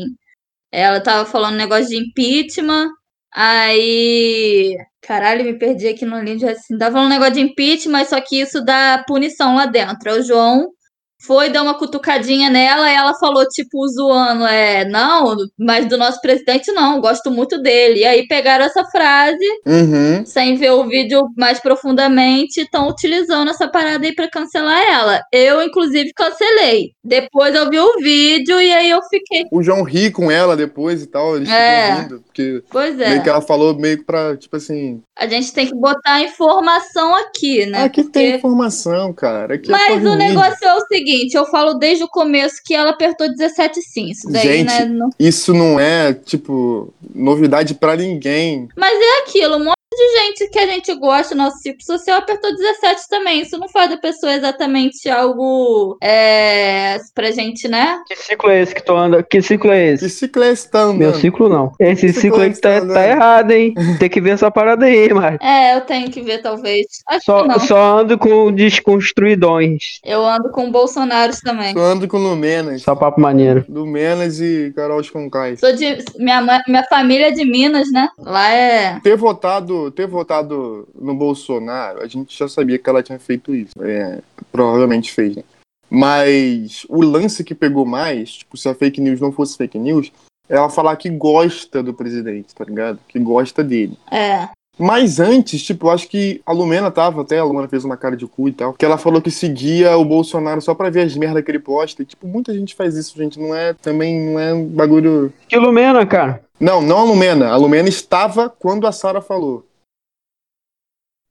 Ela 0.71 0.99
tava 1.01 1.25
falando 1.25 1.55
negócio 1.57 1.87
de 1.87 1.97
impeachment, 1.97 2.89
aí. 3.33 4.77
Caralho, 5.01 5.45
me 5.45 5.57
perdi 5.57 5.87
aqui 5.87 6.05
no 6.05 6.17
raciocínio. 6.17 6.79
Tava 6.79 6.93
falando 6.93 7.07
um 7.07 7.09
negócio 7.09 7.33
de 7.33 7.41
impeachment, 7.41 8.05
só 8.05 8.19
que 8.21 8.39
isso 8.41 8.63
dá 8.63 9.03
punição 9.07 9.55
lá 9.55 9.65
dentro. 9.65 10.11
Aí 10.11 10.19
o 10.19 10.23
João 10.23 10.71
foi 11.21 11.49
dar 11.49 11.63
uma 11.63 11.73
cutucadinha 11.77 12.49
nela 12.49 12.89
e 12.89 12.95
ela 12.95 13.13
falou, 13.15 13.45
tipo, 13.47 13.85
zoando, 13.87 14.45
é, 14.45 14.85
não, 14.85 15.35
mas 15.57 15.85
do 15.87 15.97
nosso 15.97 16.21
presidente 16.21 16.71
não, 16.71 17.01
gosto 17.01 17.29
muito 17.29 17.61
dele. 17.61 17.99
E 17.99 18.05
aí 18.05 18.27
pegaram 18.27 18.65
essa 18.65 18.83
frase 18.85 19.45
uhum. 19.65 20.25
sem 20.25 20.55
ver 20.55 20.71
o 20.71 20.87
vídeo 20.87 21.27
mais 21.37 21.59
profundamente, 21.59 22.61
estão 22.61 22.87
utilizando 22.87 23.49
essa 23.49 23.67
parada 23.67 24.05
aí 24.05 24.15
pra 24.15 24.29
cancelar 24.29 24.81
ela. 24.81 25.21
Eu, 25.33 25.61
inclusive, 25.61 26.11
cancelei. 26.15 26.91
Depois 27.03 27.53
eu 27.53 27.69
vi 27.69 27.79
o 27.79 27.97
vídeo 27.97 28.59
e 28.61 28.71
aí 28.71 28.89
eu 28.89 29.01
fiquei. 29.03 29.45
o 29.51 29.61
João 29.61 29.83
ri 29.83 30.11
com 30.11 30.31
ela 30.31 30.55
depois 30.55 31.03
e 31.03 31.07
tal, 31.07 31.35
eles 31.35 31.49
É. 31.49 32.01
rindo, 32.01 32.21
porque 32.21 32.63
Pois 32.69 32.95
meio 32.95 33.17
é, 33.17 33.19
que 33.19 33.29
ela 33.29 33.41
falou 33.41 33.75
meio 33.75 33.97
que 33.97 34.05
pra, 34.05 34.37
tipo 34.37 34.55
assim, 34.55 35.01
a 35.17 35.27
gente 35.27 35.51
tem 35.51 35.67
que 35.67 35.75
botar 35.75 36.21
informação 36.21 37.13
aqui, 37.15 37.65
né? 37.65 37.83
aqui 37.83 38.03
tem 38.03 38.31
Porque- 38.31 38.37
informação, 38.37 39.11
cara. 39.13 39.55
Aqui 39.55 39.69
é 39.69 39.71
Mas 39.71 39.87
corre 40.01 40.07
o 40.07 40.15
negócio 40.15 40.65
é 40.65 40.75
o 40.75 40.81
seguinte, 40.87 41.08
eu 41.33 41.45
falo 41.45 41.73
desde 41.75 42.03
o 42.03 42.07
começo 42.07 42.61
que 42.63 42.73
ela 42.73 42.91
apertou 42.91 43.29
17 43.29 43.81
sim. 43.81 44.09
Isso 44.09 44.29
daí, 44.29 44.59
Gente, 44.59 44.67
né? 44.67 44.85
Não... 44.85 45.09
Isso 45.19 45.53
não 45.53 45.79
é, 45.79 46.13
tipo, 46.13 46.93
novidade 47.13 47.73
pra 47.73 47.95
ninguém. 47.95 48.67
Mas 48.75 48.97
é 48.99 49.21
aquilo, 49.21 49.57
um 49.57 49.71
de 49.91 50.19
gente 50.19 50.49
que 50.51 50.59
a 50.59 50.67
gente 50.67 50.93
gosta, 50.95 51.33
nosso 51.35 51.57
ciclo 51.57 51.81
social 51.83 52.19
apertou 52.19 52.55
17 52.55 53.01
também. 53.09 53.41
Isso 53.41 53.57
não 53.57 53.67
faz 53.67 53.89
da 53.89 53.97
pessoa 53.97 54.33
exatamente 54.33 55.09
algo 55.09 55.97
é, 56.01 56.97
pra 57.13 57.31
gente, 57.31 57.67
né? 57.67 57.99
Que 58.07 58.15
ciclo 58.15 58.49
é 58.49 58.61
esse 58.61 58.75
que 58.75 58.83
tu 58.83 58.93
anda? 58.95 59.23
Que 59.23 59.41
ciclo 59.41 59.71
é 59.71 59.87
Que 59.87 60.05
esse? 60.05 60.09
ciclo 60.09 60.43
é 60.43 60.51
esse 60.51 60.69
tá 60.69 60.81
andando? 60.81 60.97
Meu 60.99 61.13
ciclo 61.15 61.49
não. 61.49 61.71
Esse 61.79 62.07
Que 62.07 62.13
ciclo 62.13 62.39
aí 62.41 62.53
ciclo 62.53 62.61
tá, 62.61 62.69
é 62.69 62.79
que 62.81 62.87
tá 62.87 62.93
tá 62.93 63.01
andando? 63.01 63.09
errado, 63.11 63.51
hein? 63.51 63.73
Tem 63.99 64.09
que 64.09 64.21
ver 64.21 64.31
essa 64.31 64.51
parada 64.51 64.85
aí, 64.85 65.11
mas. 65.13 65.37
É, 65.41 65.75
eu 65.75 65.81
tenho 65.81 66.09
que 66.11 66.21
ver, 66.21 66.39
talvez. 66.41 66.85
Acho 67.07 67.25
Só, 67.25 67.41
que 67.41 67.47
não. 67.47 67.59
só 67.59 67.99
ando 67.99 68.17
com 68.17 68.51
desconstruidões. 68.51 69.99
Eu 70.05 70.23
ando 70.25 70.49
com 70.51 70.71
Bolsonaros 70.71 71.39
também. 71.41 71.73
Eu 71.75 71.81
ando 71.81 72.07
com 72.07 72.17
Lumenas. 72.17 72.83
Só 72.83 72.95
papo 72.95 73.19
maneiro. 73.19 73.65
Lumenas 73.67 74.39
e 74.39 74.71
Carol 74.75 74.99
Concais. 75.11 75.59
Sou 75.59 75.73
de. 75.73 75.97
Minha, 76.17 76.41
mãe- 76.41 76.59
minha 76.67 76.83
família 76.83 77.27
é 77.27 77.31
de 77.31 77.43
Minas, 77.45 77.91
né? 77.91 78.07
Lá 78.19 78.51
é. 78.53 78.99
Ter 79.01 79.15
votado, 79.15 79.78
ter 79.91 80.07
votado 80.07 80.87
no 80.93 81.15
Bolsonaro, 81.15 82.01
a 82.01 82.07
gente 82.07 82.37
já 82.37 82.47
sabia 82.47 82.77
que 82.77 82.89
ela 82.89 83.03
tinha 83.03 83.19
feito 83.19 83.53
isso. 83.53 83.73
É, 83.81 84.19
provavelmente 84.51 85.11
fez, 85.11 85.35
né? 85.35 85.43
Mas 85.89 86.85
o 86.87 87.01
lance 87.01 87.43
que 87.43 87.55
pegou 87.55 87.85
mais, 87.85 88.33
tipo, 88.33 88.55
se 88.55 88.69
a 88.69 88.75
fake 88.75 89.01
news 89.01 89.19
não 89.19 89.31
fosse 89.31 89.57
fake 89.57 89.79
news, 89.79 90.11
é 90.47 90.55
ela 90.55 90.69
falar 90.69 90.95
que 90.95 91.09
gosta 91.09 91.81
do 91.81 91.93
presidente, 91.93 92.53
tá 92.53 92.63
ligado? 92.63 92.99
Que 93.07 93.19
gosta 93.19 93.63
dele. 93.63 93.97
É. 94.11 94.49
Mas 94.77 95.19
antes, 95.19 95.61
tipo, 95.61 95.87
eu 95.87 95.91
acho 95.91 96.07
que 96.07 96.41
a 96.45 96.53
Lumena 96.53 96.89
tava 96.89 97.21
até, 97.21 97.37
a 97.37 97.43
Lumena 97.43 97.67
fez 97.67 97.83
uma 97.83 97.97
cara 97.97 98.15
de 98.15 98.25
cu 98.25 98.47
e 98.47 98.53
tal, 98.53 98.73
que 98.73 98.85
ela 98.85 98.97
falou 98.97 99.21
que 99.21 99.29
seguia 99.29 99.97
o 99.97 100.05
Bolsonaro 100.05 100.61
só 100.61 100.73
pra 100.73 100.89
ver 100.89 101.01
as 101.01 101.17
merdas 101.17 101.43
que 101.43 101.51
ele 101.51 101.59
posta. 101.59 102.01
E, 102.01 102.05
tipo, 102.05 102.25
muita 102.25 102.53
gente 102.53 102.75
faz 102.75 102.95
isso, 102.95 103.17
gente. 103.17 103.37
Não 103.37 103.53
é, 103.53 103.73
também, 103.73 104.19
não 104.21 104.39
é 104.39 104.53
um 104.53 104.65
bagulho... 104.65 105.33
Que 105.49 105.57
Lumena, 105.57 106.05
cara. 106.05 106.41
Não, 106.57 106.81
não 106.81 106.99
a 106.99 107.03
Lumena. 107.03 107.49
A 107.49 107.57
Lumena 107.57 107.89
estava 107.89 108.47
quando 108.47 108.87
a 108.87 108.91
Sara 108.93 109.21
falou. 109.21 109.65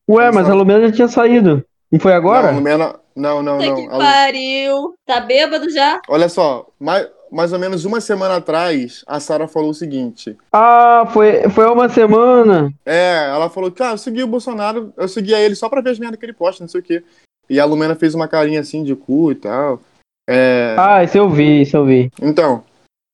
Ué, 0.09 0.31
mas 0.33 0.49
a 0.49 0.55
Lumena 0.55 0.87
já 0.89 0.93
tinha 0.93 1.09
saído. 1.09 1.65
Não 1.91 2.01
foi 2.01 2.13
agora? 2.13 2.49
Não, 2.49 2.59
Lumena... 2.59 2.95
Não, 3.17 3.43
não, 3.43 3.59
Puta 3.59 3.69
não. 3.71 3.77
que 3.77 3.89
pariu. 3.89 4.95
Tá 5.05 5.19
bêbado 5.21 5.69
já? 5.71 6.01
Olha 6.09 6.29
só, 6.29 6.69
mais, 6.79 7.09
mais 7.33 7.53
ou 7.53 7.59
menos 7.59 7.85
uma 7.85 8.01
semana 8.01 8.37
atrás, 8.37 9.03
a 9.09 9.19
Sara 9.19 9.49
falou 9.49 9.71
o 9.71 9.75
seguinte. 9.75 10.37
Ah, 10.53 11.05
foi, 11.13 11.49
foi 11.51 11.67
uma 11.67 11.89
semana. 11.89 12.73
É, 12.87 13.27
ela 13.29 13.51
falou 13.51 13.73
que, 13.73 13.83
ah, 13.83 13.91
eu 13.91 13.99
segui 13.99 14.23
o 14.23 14.29
Bolsonaro, 14.29 14.93
eu 14.97 15.09
seguia 15.09 15.41
ele 15.41 15.57
só 15.57 15.69
pra 15.69 15.81
ver 15.81 15.91
as 15.91 15.99
merdas 15.99 16.19
que 16.21 16.25
ele 16.27 16.33
posta, 16.33 16.63
não 16.63 16.69
sei 16.69 16.81
o 16.81 16.85
quê. 16.85 17.03
E 17.51 17.59
a 17.59 17.65
Lumena 17.65 17.97
fez 17.97 18.15
uma 18.15 18.29
carinha 18.29 18.61
assim 18.61 18.85
de 18.85 18.95
cu 18.95 19.33
e 19.33 19.35
tal. 19.35 19.81
É, 20.31 20.77
Ah, 20.79 21.03
isso 21.03 21.19
eu 21.19 21.29
vi, 21.29 21.63
isso 21.63 21.77
eu 21.77 21.85
vi. 21.85 22.13
Então, 22.23 22.63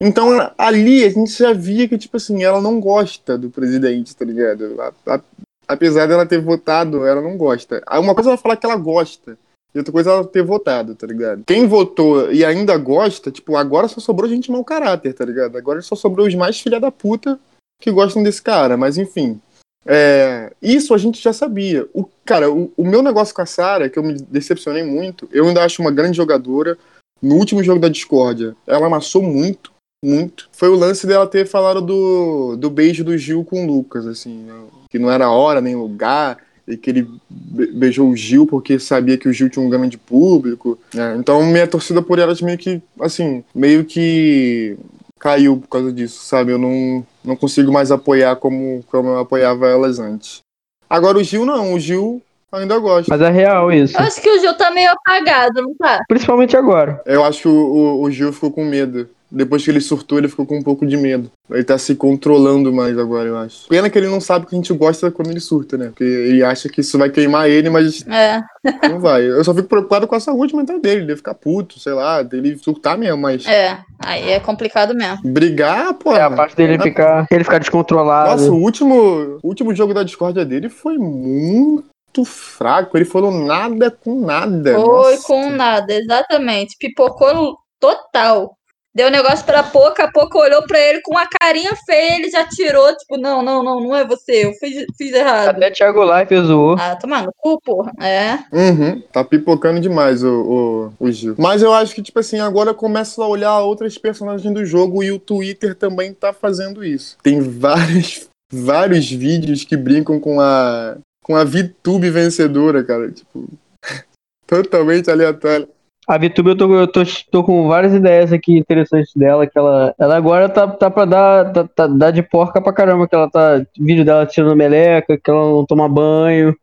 então 0.03 0.53
ali 0.59 1.03
a 1.05 1.09
gente 1.09 1.31
já 1.33 1.55
via 1.55 1.89
que, 1.89 1.97
tipo 1.97 2.19
assim, 2.19 2.43
ela 2.45 2.61
não 2.61 2.79
gosta 2.79 3.39
do 3.39 3.49
presidente, 3.49 4.15
tá 4.15 4.25
ligado? 4.25 4.77
A- 5.07 5.15
a- 5.15 5.21
apesar 5.67 6.07
dela 6.07 6.27
ter 6.27 6.41
votado, 6.41 7.07
ela 7.07 7.21
não 7.21 7.37
gosta. 7.37 7.83
Uma 7.93 8.15
coisa 8.15 8.31
é 8.31 8.33
ela 8.33 8.39
falar 8.39 8.57
que 8.57 8.67
ela 8.67 8.77
gosta, 8.77 9.39
e 9.75 9.79
outra 9.79 9.93
coisa 9.93 10.11
é 10.11 10.13
ela 10.15 10.25
ter 10.25 10.43
votado, 10.43 10.95
tá 10.95 11.07
ligado? 11.07 11.43
Quem 11.47 11.67
votou 11.67 12.33
e 12.33 12.45
ainda 12.45 12.77
gosta, 12.77 13.31
tipo, 13.31 13.57
agora 13.57 13.89
só 13.89 14.01
sobrou 14.01 14.29
gente 14.29 14.51
mau 14.51 14.65
caráter, 14.65 15.13
tá 15.13 15.25
ligado? 15.25 15.57
Agora 15.59 15.83
só 15.83 15.97
sobrou 15.97 16.27
os 16.27 16.35
mais 16.35 16.61
filha 16.61 16.79
da 16.79 16.93
puta 16.93 17.39
que 17.81 17.91
gostam 17.91 18.23
desse 18.23 18.41
cara, 18.41 18.77
mas 18.77 18.97
enfim. 18.97 19.41
É, 19.87 20.53
isso 20.63 20.95
a 20.95 20.99
gente 20.99 21.21
já 21.21 21.33
sabia. 21.33 21.87
O, 21.93 22.05
cara, 22.25 22.51
o, 22.51 22.73
o 22.77 22.85
meu 22.85 23.03
negócio 23.03 23.35
com 23.35 23.43
a 23.43 23.47
Sarah, 23.47 23.89
que 23.89 23.99
eu 23.99 24.03
me 24.03 24.15
decepcionei 24.15 24.83
muito, 24.83 25.29
eu 25.33 25.47
ainda 25.47 25.63
acho 25.65 25.83
uma 25.83 25.91
grande 25.91 26.17
jogadora. 26.17 26.79
No 27.21 27.37
último 27.37 27.63
jogo 27.63 27.81
da 27.81 27.89
Discordia, 27.89 28.55
ela 28.67 28.87
amassou 28.87 29.23
muito, 29.23 29.73
muito. 30.05 30.49
Foi 30.53 30.69
o 30.69 30.77
lance 30.77 31.07
dela 31.07 31.27
ter 31.27 31.47
falado 31.47 31.81
do, 31.81 32.57
do 32.57 32.71
beijo 32.71 33.03
do 33.03 33.17
Gil 33.17 33.45
com 33.45 33.65
o 33.65 33.67
Lucas, 33.67 34.07
assim, 34.07 34.45
né? 34.45 34.55
Que 34.95 34.99
não 35.01 35.11
era 35.11 35.29
hora 35.29 35.61
nem 35.61 35.75
lugar, 35.75 36.39
e 36.69 36.77
que 36.77 36.89
ele 36.89 37.09
be- 37.29 37.67
beijou 37.73 38.09
o 38.09 38.15
Gil 38.17 38.47
porque 38.47 38.79
sabia 38.79 39.19
que 39.19 39.29
o 39.29 39.33
Gil 39.33 39.51
tinha 39.51 39.65
um 39.65 39.69
grande 39.69 39.99
público. 39.99 40.79
né? 40.95 41.17
Então 41.19 41.45
minha 41.45 41.67
torcida 41.67 42.01
por 42.01 42.21
elas 42.21 42.41
meio 42.41 42.57
que, 42.57 42.81
assim, 43.01 43.43
meio 43.53 43.85
que 43.85 44.77
caiu 45.19 45.57
por 45.57 45.67
causa 45.67 45.93
disso, 45.93 46.23
sabe? 46.25 46.53
Eu 46.53 46.59
não, 46.59 47.05
não 47.25 47.35
consigo 47.35 47.73
mais 47.73 47.91
apoiar 47.91 48.37
como, 48.37 48.85
como 48.89 49.09
eu 49.09 49.19
apoiava 49.19 49.67
elas 49.67 49.99
antes. 49.99 50.43
Agora 50.89 51.19
o 51.19 51.25
Gil 51.25 51.45
não, 51.45 51.75
o 51.75 51.81
Gil 51.81 52.23
ainda 52.53 52.79
gosta. 52.79 53.07
Mas 53.13 53.21
é 53.21 53.31
real 53.31 53.73
isso. 53.73 53.97
Eu 53.99 54.05
acho 54.05 54.23
que 54.23 54.31
o 54.31 54.39
Gil 54.39 54.55
tá 54.55 54.71
meio 54.71 54.93
apagado, 54.93 55.61
não 55.61 55.75
tá? 55.75 56.05
Principalmente 56.07 56.57
agora. 56.57 57.03
Eu 57.05 57.25
acho 57.25 57.43
que 57.43 57.49
o, 57.49 57.53
o, 57.53 58.03
o 58.03 58.11
Gil 58.13 58.33
ficou 58.33 58.53
com 58.53 58.65
medo. 58.65 59.09
Depois 59.35 59.65
que 59.65 59.71
ele 59.71 59.81
surtou, 59.81 60.19
ele 60.19 60.29
ficou 60.29 60.47
com 60.47 60.59
um 60.59 60.63
pouco 60.63 60.87
de 60.87 60.97
medo. 60.97 61.31
Ele 61.51 61.65
tá 61.65 61.77
se 61.77 61.95
controlando 61.95 62.73
mais 62.73 62.97
agora, 62.99 63.29
eu 63.29 63.37
acho. 63.37 63.69
Pena 63.69 63.91
que 63.91 63.99
ele 63.99 64.09
não 64.09 64.21
sabe 64.21 64.47
que 64.47 64.55
a 64.55 64.59
gente 64.59 64.73
gosta 64.73 65.11
quando 65.11 65.31
ele 65.31 65.41
surta, 65.41 65.77
né? 65.77 65.87
Porque 65.87 66.05
ele 66.05 66.43
acha 66.43 66.69
que 66.69 66.81
isso 66.81 66.97
vai 66.97 67.11
queimar 67.11 67.49
ele, 67.49 67.69
mas 67.69 68.07
É. 68.07 68.41
não 68.89 69.01
vai. 69.01 69.23
Eu 69.29 69.45
só 69.45 69.55
fico 69.55 69.69
preocupado 69.69 70.07
com 70.07 70.15
a 70.15 70.21
saúde 70.21 70.55
mental 70.55 70.81
dele. 70.81 71.03
Ele 71.03 71.17
ficar 71.17 71.35
puto, 71.35 71.79
sei 71.81 71.93
lá, 71.93 72.23
dele 72.23 72.57
surtar 72.57 72.97
mesmo, 72.97 73.19
mas. 73.21 73.47
É. 73.47 73.79
Aí 73.99 74.31
é 74.31 74.41
complicado 74.41 74.95
mesmo. 74.95 75.21
Brigar, 75.25 75.95
pô. 75.95 76.15
É 76.15 76.23
a 76.23 76.31
parte 76.31 76.57
dele 76.57 76.79
ficar, 76.79 77.27
ele 77.31 77.45
ficar 77.45 77.59
descontrolado. 77.59 78.31
Nossa, 78.31 78.51
o 78.51 78.57
último, 78.57 79.41
o 79.43 79.49
último 79.49 79.75
jogo 79.75 79.93
da 79.93 80.03
discórdia 80.03 80.45
dele 80.45 80.69
foi 80.69 80.97
muito 80.97 81.85
fraco. 82.25 82.97
Ele 82.97 83.05
falou 83.05 83.33
nada 83.33 83.91
com 83.91 84.25
nada. 84.25 84.75
Foi 84.75 85.15
Nossa. 85.15 85.27
com 85.27 85.51
nada, 85.51 85.93
exatamente. 85.93 86.77
Pipocou 86.79 87.59
total. 87.81 88.57
Deu 88.95 89.09
um 89.09 89.11
negócio 89.11 89.45
pra 89.45 89.61
pouco, 89.65 90.01
a 90.01 90.09
pouco 90.09 90.39
olhou 90.39 90.63
pra 90.69 90.79
ele 90.79 91.01
com 91.01 91.11
uma 91.11 91.27
carinha 91.27 91.75
feia, 91.85 92.17
ele 92.17 92.31
já 92.31 92.47
tirou, 92.47 92.97
tipo, 92.97 93.17
não, 93.17 93.43
não, 93.43 93.61
não, 93.61 93.81
não 93.81 93.97
é 93.97 94.07
você, 94.07 94.47
eu 94.47 94.53
fiz, 94.53 94.85
fiz 94.97 95.13
errado. 95.13 95.57
Até 95.57 95.73
Thiago 95.73 96.05
Life 96.05 96.41
zoou. 96.43 96.77
Ah, 96.79 96.95
toma 96.95 97.23
no 97.23 97.33
cu, 97.37 97.61
porra. 97.61 97.91
É. 98.01 98.39
Uhum, 98.53 99.01
tá 99.13 99.25
pipocando 99.25 99.81
demais 99.81 100.23
o, 100.23 100.93
o, 101.01 101.07
o 101.07 101.11
Gil. 101.11 101.35
Mas 101.37 101.61
eu 101.61 101.75
acho 101.75 101.93
que, 101.93 102.03
tipo 102.03 102.21
assim, 102.21 102.39
agora 102.39 102.71
eu 102.71 102.75
começo 102.75 103.21
a 103.21 103.27
olhar 103.27 103.59
outras 103.59 103.99
personagens 103.99 104.55
do 104.55 104.65
jogo 104.65 105.03
e 105.03 105.11
o 105.11 105.19
Twitter 105.19 105.75
também 105.75 106.15
tá 106.15 106.33
fazendo 106.33 106.85
isso. 106.85 107.17
Tem 107.21 107.41
vários, 107.41 108.29
vários 108.53 109.11
vídeos 109.11 109.65
que 109.65 109.77
brincam 109.77 110.21
com 110.21 110.41
a, 110.41 110.99
com 111.21 111.35
a 111.35 111.43
VTube 111.43 112.11
vencedora, 112.11 112.85
cara. 112.85 113.11
Tipo, 113.11 113.49
totalmente 114.47 115.11
aleatório. 115.11 115.69
A 116.07 116.19
VTube 116.19 116.51
eu, 116.51 116.57
tô, 116.57 116.75
eu 116.81 116.87
tô, 116.87 117.01
tô 117.31 117.43
com 117.45 117.67
várias 117.67 117.95
ideias 117.95 118.33
aqui 118.33 118.57
interessantes 118.59 119.13
dela, 119.15 119.47
que 119.47 119.59
ela, 119.59 119.95
ela 119.99 120.17
agora 120.17 120.49
tá, 120.49 120.67
tá 120.69 120.91
pra 120.91 121.05
dar, 121.07 121.53
tá, 121.53 121.65
tá- 121.67 121.87
dar 121.87 122.11
de 122.11 122.23
porca 122.23 122.61
pra 122.61 122.73
caramba, 122.75 123.09
que 123.09 123.15
ela 123.15 123.31
tá. 123.31 123.65
Vídeo 123.79 124.05
dela 124.05 124.27
tirando 124.27 124.55
meleca, 124.55 125.17
que 125.19 125.31
ela 125.31 125.41
não 125.41 125.65
toma 125.65 125.89
banho, 125.89 126.55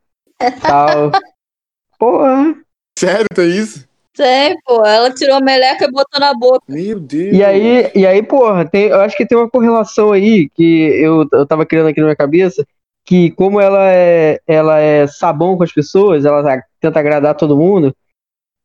tal. 0.60 1.10
Porra. 1.98 2.54
Sério, 2.96 3.26
tem 3.34 3.50
isso? 3.50 3.86
Sei, 4.14 4.54
pô, 4.64 4.84
ela 4.84 5.10
tirou 5.10 5.36
a 5.36 5.40
meleca 5.40 5.86
e 5.86 5.90
botou 5.90 6.20
na 6.20 6.34
boca. 6.34 6.62
Meu 6.68 7.00
Deus. 7.00 7.34
E 7.36 7.42
aí, 7.42 7.90
e 7.94 8.06
aí, 8.06 8.22
porra, 8.22 8.64
tem, 8.68 8.88
eu 8.88 9.00
acho 9.00 9.16
que 9.16 9.26
tem 9.26 9.36
uma 9.38 9.48
correlação 9.48 10.12
aí 10.12 10.50
que 10.50 10.64
eu, 11.02 11.26
eu 11.32 11.46
tava 11.46 11.64
criando 11.64 11.88
aqui 11.88 11.98
na 11.98 12.06
minha 12.06 12.16
cabeça, 12.16 12.64
que 13.04 13.30
como 13.32 13.60
ela 13.60 13.90
é, 13.90 14.38
ela 14.46 14.78
é 14.78 15.06
sabão 15.06 15.56
com 15.56 15.64
as 15.64 15.72
pessoas, 15.72 16.24
ela 16.24 16.42
tá- 16.42 16.62
tenta 16.80 17.00
agradar 17.00 17.34
todo 17.34 17.56
mundo, 17.56 17.96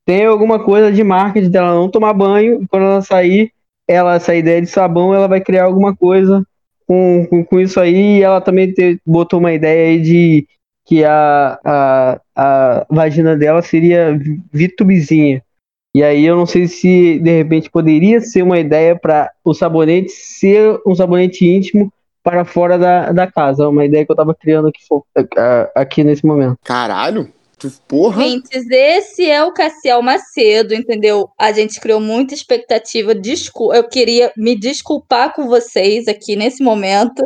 tem 0.07 0.25
alguma 0.25 0.57
coisa 0.57 0.89
de 0.89 1.03
marketing 1.03 1.49
dela 1.49 1.75
não 1.75 1.89
tomar 1.89 2.13
banho, 2.13 2.63
e 2.63 2.67
quando 2.67 2.83
ela 2.83 3.01
sair, 3.01 3.51
ela 3.85 4.15
essa 4.15 4.33
ideia 4.33 4.61
de 4.61 4.67
sabão, 4.67 5.13
ela 5.13 5.27
vai 5.27 5.41
criar 5.41 5.65
alguma 5.65 5.93
coisa 5.93 6.41
com, 6.87 7.27
com, 7.29 7.43
com 7.43 7.59
isso 7.59 7.77
aí, 7.77 8.19
e 8.19 8.23
ela 8.23 8.39
também 8.39 8.71
te- 8.71 9.01
botou 9.05 9.37
uma 9.37 9.51
ideia 9.51 9.89
aí 9.89 10.01
de 10.01 10.47
que 10.85 11.03
a, 11.03 11.59
a, 11.61 12.21
a 12.33 12.85
vagina 12.89 13.35
dela 13.35 13.61
seria 13.61 14.17
vitubezinha. 14.49 15.43
E 15.93 16.01
aí 16.01 16.25
eu 16.25 16.37
não 16.37 16.45
sei 16.45 16.67
se 16.67 17.19
de 17.19 17.31
repente 17.31 17.69
poderia 17.69 18.21
ser 18.21 18.43
uma 18.43 18.59
ideia 18.59 18.95
para 18.95 19.29
o 19.43 19.53
sabonete 19.53 20.11
ser 20.11 20.79
um 20.87 20.95
sabonete 20.95 21.45
íntimo 21.45 21.91
para 22.23 22.45
fora 22.45 22.77
da, 22.77 23.11
da 23.11 23.29
casa. 23.29 23.67
Uma 23.67 23.83
ideia 23.83 24.05
que 24.05 24.11
eu 24.11 24.15
tava 24.15 24.33
criando 24.33 24.69
aqui, 24.69 24.79
aqui 25.75 26.03
nesse 26.05 26.25
momento. 26.25 26.57
Caralho? 26.63 27.27
Porra? 27.87 28.23
Ouvintes, 28.23 28.69
esse 28.69 29.29
é 29.29 29.43
o 29.43 29.51
Cassiel 29.51 30.01
Macedo, 30.01 30.75
entendeu? 30.75 31.29
A 31.39 31.51
gente 31.51 31.79
criou 31.79 31.99
muita 31.99 32.35
expectativa. 32.35 33.15
Descul 33.15 33.73
eu 33.73 33.87
queria 33.87 34.31
me 34.37 34.57
desculpar 34.57 35.33
com 35.33 35.47
vocês 35.47 36.07
aqui 36.07 36.35
nesse 36.35 36.61
momento, 36.61 37.23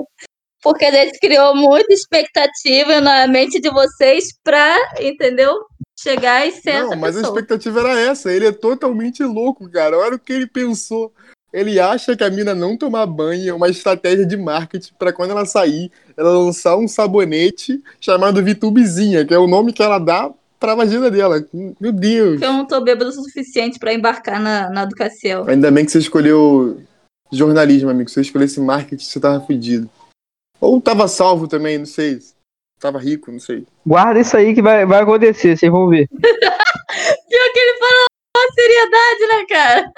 porque 0.62 0.86
a 0.86 0.92
gente 0.92 1.20
criou 1.20 1.54
muita 1.56 1.94
expectativa 1.94 3.02
na 3.02 3.28
mente 3.28 3.60
de 3.60 3.70
vocês 3.70 4.26
pra, 4.44 4.78
entendeu? 5.02 5.54
Chegar 6.00 6.48
e 6.48 6.52
ser 6.52 6.84
Não, 6.84 6.96
mas 6.96 7.16
a 7.16 7.20
pessoa. 7.20 7.40
expectativa 7.40 7.80
era 7.82 8.00
essa. 8.00 8.32
Ele 8.32 8.48
é 8.48 8.52
totalmente 8.52 9.24
louco, 9.24 9.70
cara. 9.70 9.98
Olha 9.98 10.16
o 10.16 10.20
que 10.20 10.32
ele 10.32 10.48
pensou. 10.48 11.14
Ele 11.54 11.80
acha 11.80 12.16
que 12.16 12.24
a 12.24 12.30
mina 12.30 12.56
não 12.56 12.78
tomar 12.78 13.06
banho 13.06 13.50
é 13.50 13.54
uma 13.54 13.68
estratégia 13.68 14.26
de 14.26 14.38
marketing 14.38 14.94
pra 14.98 15.12
quando 15.12 15.32
ela 15.32 15.46
sair, 15.46 15.92
ela 16.16 16.38
lançar 16.38 16.78
um 16.78 16.88
sabonete 16.88 17.82
chamado 18.00 18.44
Vitubezinha, 18.44 19.26
que 19.26 19.34
é 19.34 19.38
o 19.38 19.48
nome 19.48 19.74
que 19.74 19.84
ela 19.84 20.00
dá 20.00 20.32
pra 20.58 20.76
vagina 20.76 21.12
dela. 21.12 21.46
Meu 21.80 21.92
Deus. 21.92 22.32
Porque 22.34 22.46
eu 22.46 22.54
não 22.54 22.66
tô 22.66 22.80
bêbado 22.80 23.10
o 23.10 23.14
suficiente 23.14 23.80
pra 23.80 23.94
embarcar 23.94 24.40
na, 24.40 24.70
na. 24.70 24.88
Ainda 25.48 25.72
bem 25.72 25.84
que 25.84 25.92
você 25.92 26.00
escolheu 26.00 26.82
jornalismo, 27.32 27.90
amigo. 27.90 28.10
Se 28.10 28.16
você 28.16 28.22
escolhesse 28.22 28.62
marketing, 28.62 29.04
você 29.04 29.20
tava 29.20 29.46
fudido. 29.46 29.90
Ou 30.60 30.80
tava 30.80 31.08
salvo 31.08 31.48
também, 31.48 31.80
não 31.80 31.86
sei. 31.86 32.20
Tava 32.80 33.00
rico, 33.00 33.32
não 33.32 33.40
sei. 33.40 33.66
Guarda 33.86 34.20
isso 34.20 34.38
aí 34.38 34.54
que 34.54 34.62
vai, 34.62 34.86
vai 34.86 35.02
acontecer, 35.02 35.58
vocês 35.58 35.72
vão 35.72 35.90
ver. 35.90 36.08
Pior 36.14 37.54
que 37.54 37.60
ele 37.60 37.78
falou 37.80 38.06
com 38.36 38.54
seriedade, 38.54 39.28
né, 39.28 39.46
cara? 39.50 39.92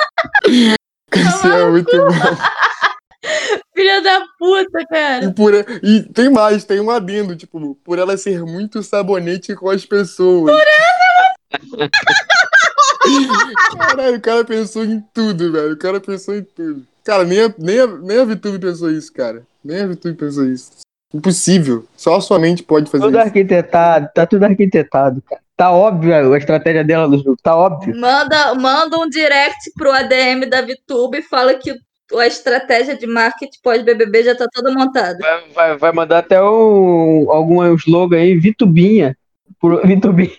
Isso 1.19 1.47
é 1.47 1.69
muito 1.69 1.97
bom. 1.97 2.07
Filha 3.75 4.01
da 4.01 4.21
puta, 4.37 4.85
cara. 4.87 5.25
E, 5.25 5.33
por, 5.33 5.53
e 5.81 6.03
tem 6.13 6.29
mais, 6.29 6.63
tem 6.63 6.79
um 6.79 6.91
adendo, 6.91 7.35
tipo, 7.35 7.75
por 7.83 7.97
ela 7.97 8.15
ser 8.17 8.43
muito 8.43 8.83
sabonete 8.83 9.55
com 9.55 9.69
as 9.69 9.85
pessoas. 9.85 10.53
Por 10.53 10.61
ela, 10.61 11.89
Caralho, 13.77 14.17
o 14.17 14.21
cara 14.21 14.45
pensou 14.45 14.83
em 14.83 15.03
tudo, 15.13 15.51
velho. 15.51 15.73
O 15.73 15.77
cara 15.77 15.99
pensou 15.99 16.35
em 16.35 16.43
tudo. 16.43 16.83
Cara, 17.03 17.23
nem 17.23 17.41
a, 17.43 17.53
nem 17.57 17.79
a, 17.79 17.87
nem 17.87 18.19
a 18.19 18.25
VTube 18.25 18.59
pensou 18.59 18.89
isso, 18.89 19.11
cara. 19.11 19.43
Nem 19.63 19.81
a 19.81 19.87
VTube 19.87 20.15
pensou 20.15 20.45
isso. 20.45 20.71
Impossível. 21.13 21.85
Só 21.95 22.15
a 22.15 22.21
sua 22.21 22.39
mente 22.39 22.63
pode 22.63 22.89
fazer 22.89 23.03
Tudo 23.03 23.17
isso. 23.17 23.27
arquitetado, 23.27 24.09
tá 24.15 24.25
tudo 24.25 24.43
arquitetado, 24.45 25.21
cara. 25.21 25.42
Tá 25.55 25.71
óbvio 25.71 26.33
a 26.33 26.37
estratégia 26.37 26.83
dela 26.83 27.07
no 27.07 27.17
jogo, 27.17 27.37
tá 27.41 27.55
óbvio. 27.55 27.95
Manda, 27.95 28.55
manda 28.55 28.97
um 28.97 29.07
direct 29.07 29.71
pro 29.77 29.91
ADM 29.91 30.49
da 30.49 30.61
VTube 30.61 31.19
e 31.19 31.21
fala 31.21 31.53
que 31.53 31.75
a 32.17 32.27
estratégia 32.27 32.97
de 32.97 33.05
marketing 33.05 33.59
pós-BBB 33.61 34.23
já 34.23 34.35
tá 34.35 34.47
toda 34.51 34.71
montada. 34.71 35.17
Vai, 35.19 35.49
vai, 35.49 35.77
vai 35.77 35.91
mandar 35.91 36.19
até 36.19 36.41
um, 36.41 37.29
algum 37.29 37.63
slogan 37.75 38.17
aí, 38.17 38.37
Vitubinha. 38.37 39.15
Por, 39.59 39.85
Vitubinha. 39.85 40.37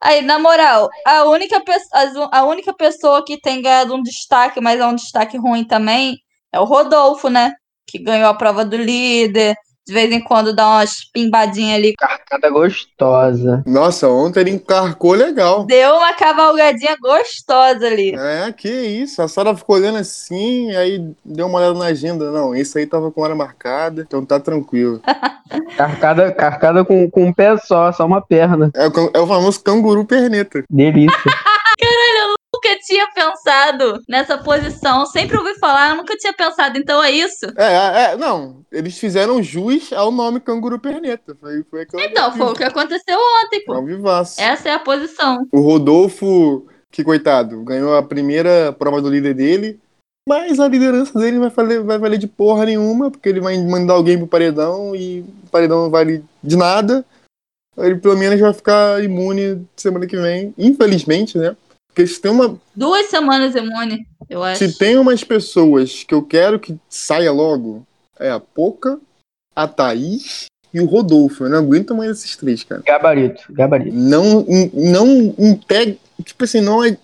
Aí, 0.00 0.22
na 0.22 0.38
moral, 0.38 0.88
a 1.04 1.24
única, 1.24 1.60
a 2.30 2.44
única 2.44 2.72
pessoa 2.74 3.24
que 3.24 3.40
tem 3.40 3.62
ganhado 3.62 3.94
um 3.94 4.02
destaque, 4.02 4.60
mas 4.60 4.78
é 4.78 4.86
um 4.86 4.94
destaque 4.94 5.36
ruim 5.36 5.64
também, 5.64 6.18
é 6.52 6.60
o 6.60 6.64
Rodolfo, 6.64 7.28
né? 7.28 7.52
Que 7.86 7.98
ganhou 7.98 8.28
a 8.28 8.34
prova 8.34 8.64
do 8.64 8.76
líder. 8.76 9.56
De 9.86 9.94
vez 9.94 10.10
em 10.10 10.20
quando 10.20 10.54
dá 10.54 10.66
umas 10.66 11.04
pimbadinhas 11.04 11.78
ali. 11.78 11.94
Carcada 11.96 12.50
gostosa. 12.50 13.62
Nossa, 13.64 14.08
ontem 14.08 14.40
ele 14.40 14.50
encarcou 14.50 15.12
legal. 15.12 15.64
Deu 15.64 15.94
uma 15.94 16.12
cavalgadinha 16.12 16.96
gostosa 17.00 17.86
ali. 17.86 18.14
É, 18.16 18.52
que 18.52 18.68
isso. 18.68 19.22
A 19.22 19.28
Sara 19.28 19.56
ficou 19.56 19.76
olhando 19.76 19.98
assim, 19.98 20.74
aí 20.74 21.08
deu 21.24 21.46
uma 21.46 21.58
olhada 21.58 21.78
na 21.78 21.86
agenda. 21.86 22.30
Não, 22.30 22.54
esse 22.54 22.78
aí 22.78 22.86
tava 22.86 23.12
com 23.12 23.22
hora 23.22 23.34
marcada, 23.34 24.02
então 24.06 24.24
tá 24.24 24.40
tranquilo. 24.40 25.00
Carcada, 25.76 26.32
carcada 26.32 26.84
com, 26.84 27.08
com 27.08 27.26
um 27.26 27.32
pé 27.32 27.56
só, 27.58 27.92
só 27.92 28.04
uma 28.04 28.20
perna. 28.20 28.70
É 28.74 28.86
é 29.14 29.20
o 29.20 29.26
famoso 29.26 29.62
canguru 29.62 30.04
perneta. 30.04 30.64
Delícia. 30.68 31.16
Tinha 32.86 33.08
pensado 33.12 34.00
nessa 34.08 34.38
posição. 34.38 35.04
Sempre 35.06 35.36
ouvi 35.36 35.58
falar, 35.58 35.90
eu 35.90 35.96
nunca 35.96 36.16
tinha 36.16 36.32
pensado. 36.32 36.78
Então 36.78 37.02
é 37.02 37.10
isso? 37.10 37.44
É, 37.56 37.64
é, 37.64 38.12
é, 38.12 38.16
não. 38.16 38.64
Eles 38.70 38.96
fizeram 38.96 39.42
jus 39.42 39.92
ao 39.92 40.12
nome 40.12 40.38
canguru 40.38 40.78
perneta. 40.78 41.36
Foi, 41.40 41.64
foi 41.64 41.86
Então, 42.04 42.32
foi 42.32 42.46
o 42.46 42.54
que 42.54 42.62
aconteceu 42.62 43.18
ontem, 43.44 43.64
pô. 43.64 43.74
Ao 43.74 43.84
vivaço. 43.84 44.40
Essa 44.40 44.68
é 44.68 44.72
a 44.72 44.78
posição. 44.78 45.48
O 45.50 45.60
Rodolfo, 45.60 46.64
que 46.92 47.02
coitado, 47.02 47.60
ganhou 47.64 47.96
a 47.96 48.02
primeira 48.04 48.72
prova 48.72 49.02
do 49.02 49.10
líder 49.10 49.34
dele, 49.34 49.80
mas 50.28 50.60
a 50.60 50.68
liderança 50.68 51.18
dele 51.18 51.40
vai 51.40 51.50
valer, 51.50 51.82
vai 51.82 51.98
valer 51.98 52.18
de 52.18 52.28
porra 52.28 52.66
nenhuma, 52.66 53.10
porque 53.10 53.28
ele 53.28 53.40
vai 53.40 53.58
mandar 53.58 53.94
alguém 53.94 54.16
pro 54.16 54.28
paredão 54.28 54.94
e 54.94 55.20
o 55.20 55.50
paredão 55.50 55.82
não 55.82 55.90
vale 55.90 56.24
de 56.42 56.56
nada. 56.56 57.04
Ele 57.78 57.96
pelo 57.96 58.16
menos 58.16 58.40
vai 58.40 58.52
ficar 58.52 59.02
imune 59.02 59.66
semana 59.76 60.06
que 60.06 60.16
vem, 60.16 60.54
infelizmente, 60.56 61.36
né? 61.36 61.56
Porque 61.96 62.06
se 62.06 62.20
tem, 62.20 62.30
uma, 62.30 62.60
Duas 62.74 63.06
semanas 63.06 63.54
imune, 63.54 64.06
eu 64.28 64.42
acho. 64.42 64.58
se 64.68 64.76
tem 64.78 64.98
umas 64.98 65.24
pessoas 65.24 66.04
que 66.04 66.12
eu 66.12 66.22
quero 66.22 66.60
que 66.60 66.78
saia 66.90 67.32
logo, 67.32 67.86
é 68.20 68.30
a 68.30 68.38
Poca, 68.38 69.00
a 69.54 69.66
Thaís 69.66 70.44
e 70.74 70.78
o 70.78 70.84
Rodolfo. 70.84 71.44
Eu 71.44 71.48
não 71.48 71.58
aguento 71.58 71.94
mais 71.94 72.10
esses 72.10 72.36
três, 72.36 72.62
cara. 72.62 72.82
Gabarito, 72.84 73.50
gabarito. 73.50 73.96
não 73.96 74.44
não 74.74 75.34
impegue, 75.38 75.98
tipo 76.22 76.44
assim, 76.44 76.60
não 76.60 76.82
ad- 76.82 77.00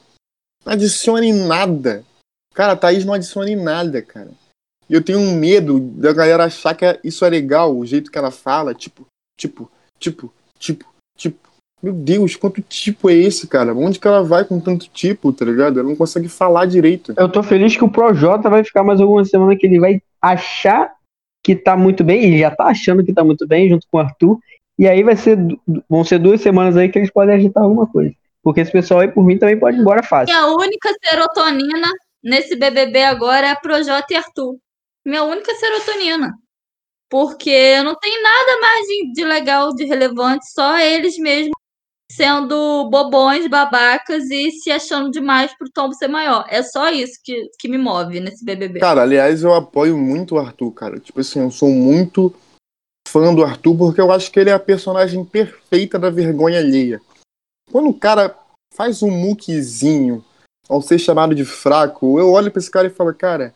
adicione 0.66 1.33
nada 1.33 2.05
Cara, 2.55 2.72
a 2.72 2.76
Thaís 2.76 3.05
não 3.05 3.14
adiciona 3.14 3.50
em 3.50 3.57
nada, 3.57 4.02
cara. 4.02 4.31
E 4.88 4.94
eu 4.94 5.02
tenho 5.02 5.18
um 5.18 5.35
medo 5.35 5.81
da 5.81 6.12
galera 6.12 6.44
achar 6.44 6.74
que 6.74 6.85
isso 7.02 7.24
é 7.24 7.31
legal, 7.31 7.74
o 7.74 7.87
jeito 7.87 8.11
que 8.11 8.18
ela 8.18 8.31
fala, 8.31 8.74
tipo, 8.74 9.07
tipo, 9.38 9.70
tipo, 9.98 10.31
tipo, 10.59 10.87
tipo. 11.16 11.51
Meu 11.82 11.92
Deus, 11.92 12.36
quanto 12.36 12.62
tipo 12.62 13.10
é 13.10 13.14
esse, 13.14 13.48
cara? 13.48 13.74
Onde 13.74 13.98
que 13.98 14.06
ela 14.06 14.22
vai 14.22 14.44
com 14.44 14.60
tanto 14.60 14.88
tipo, 14.88 15.32
tá 15.32 15.44
ligado? 15.44 15.80
Ela 15.80 15.88
não 15.88 15.96
consegue 15.96 16.28
falar 16.28 16.66
direito. 16.66 17.12
Eu 17.16 17.28
tô 17.28 17.42
feliz 17.42 17.76
que 17.76 17.82
o 17.82 17.90
Projota 17.90 18.48
vai 18.48 18.62
ficar 18.62 18.84
mais 18.84 19.00
algumas 19.00 19.28
semanas 19.28 19.58
que 19.58 19.66
ele 19.66 19.80
vai 19.80 20.00
achar 20.20 20.92
que 21.42 21.56
tá 21.56 21.76
muito 21.76 22.04
bem, 22.04 22.22
e 22.22 22.38
já 22.38 22.52
tá 22.52 22.66
achando 22.66 23.04
que 23.04 23.12
tá 23.12 23.24
muito 23.24 23.48
bem, 23.48 23.68
junto 23.68 23.84
com 23.90 23.98
o 23.98 24.00
Arthur. 24.00 24.38
E 24.78 24.86
aí 24.86 25.02
vai 25.02 25.16
ser, 25.16 25.36
vão 25.88 26.04
ser 26.04 26.20
duas 26.20 26.40
semanas 26.40 26.76
aí 26.76 26.88
que 26.88 27.00
eles 27.00 27.10
podem 27.10 27.34
agitar 27.34 27.64
alguma 27.64 27.86
coisa. 27.86 28.14
Porque 28.44 28.60
esse 28.60 28.70
pessoal 28.70 29.00
aí, 29.00 29.08
por 29.08 29.24
mim, 29.24 29.36
também 29.36 29.58
pode 29.58 29.76
ir 29.76 29.80
embora 29.80 30.04
fácil. 30.04 30.32
E 30.32 30.38
a 30.38 30.46
única 30.46 30.88
serotonina 31.04 31.88
nesse 32.22 32.54
BBB 32.54 33.02
agora 33.02 33.48
é 33.48 33.54
Projota 33.56 34.06
e 34.10 34.16
Arthur. 34.16 34.56
Minha 35.04 35.24
única 35.24 35.52
serotonina. 35.54 36.32
Porque 37.10 37.82
não 37.82 37.96
tem 37.96 38.22
nada 38.22 38.60
mais 38.60 38.86
de, 38.86 39.12
de 39.12 39.24
legal, 39.24 39.74
de 39.74 39.84
relevante, 39.84 40.50
só 40.50 40.78
eles 40.78 41.18
mesmos 41.18 41.52
sendo 42.16 42.88
bobões, 42.90 43.48
babacas 43.48 44.31
e 44.31 44.51
se 44.51 44.70
achando 44.70 45.11
demais 45.11 45.57
pro 45.57 45.70
tombo 45.70 45.94
ser 45.94 46.09
maior. 46.09 46.44
É 46.48 46.62
só 46.62 46.90
isso 46.90 47.20
que, 47.25 47.48
que 47.59 47.68
me 47.68 47.79
move 47.79 48.20
nesse 48.20 48.44
BBB. 48.44 48.81
Cara, 48.81 49.03
aliás, 49.03 49.42
eu 49.42 49.55
apoio 49.55 49.96
muito 49.96 50.35
o 50.35 50.38
Arthur, 50.38 50.72
cara. 50.72 51.01
Tipo 51.01 51.20
assim, 51.20 51.40
eu 51.40 51.51
sou 51.51 51.70
muito 51.70 52.35
fã 53.09 53.35
do 53.35 53.44
Arthur 53.44 53.77
porque 53.77 54.01
eu 54.01 54.11
acho 54.12 54.31
que 54.31 54.40
ele 54.40 54.51
é 54.51 54.53
a 54.53 54.59
personagem 54.59 55.25
perfeita 55.25 55.98
da 55.98 56.11
vergonha 56.11 56.59
alheia. 56.59 57.01
Quando 57.70 57.88
o 57.88 57.94
cara 57.94 58.37
faz 58.75 59.03
um 59.03 59.11
muquezinho 59.11 60.25
ao 60.68 60.81
ser 60.81 60.98
chamado 60.98 61.35
de 61.35 61.44
fraco, 61.44 62.18
eu 62.18 62.31
olho 62.31 62.51
pra 62.51 62.61
esse 62.61 62.70
cara 62.70 62.87
e 62.87 62.90
falo, 62.90 63.12
cara, 63.14 63.55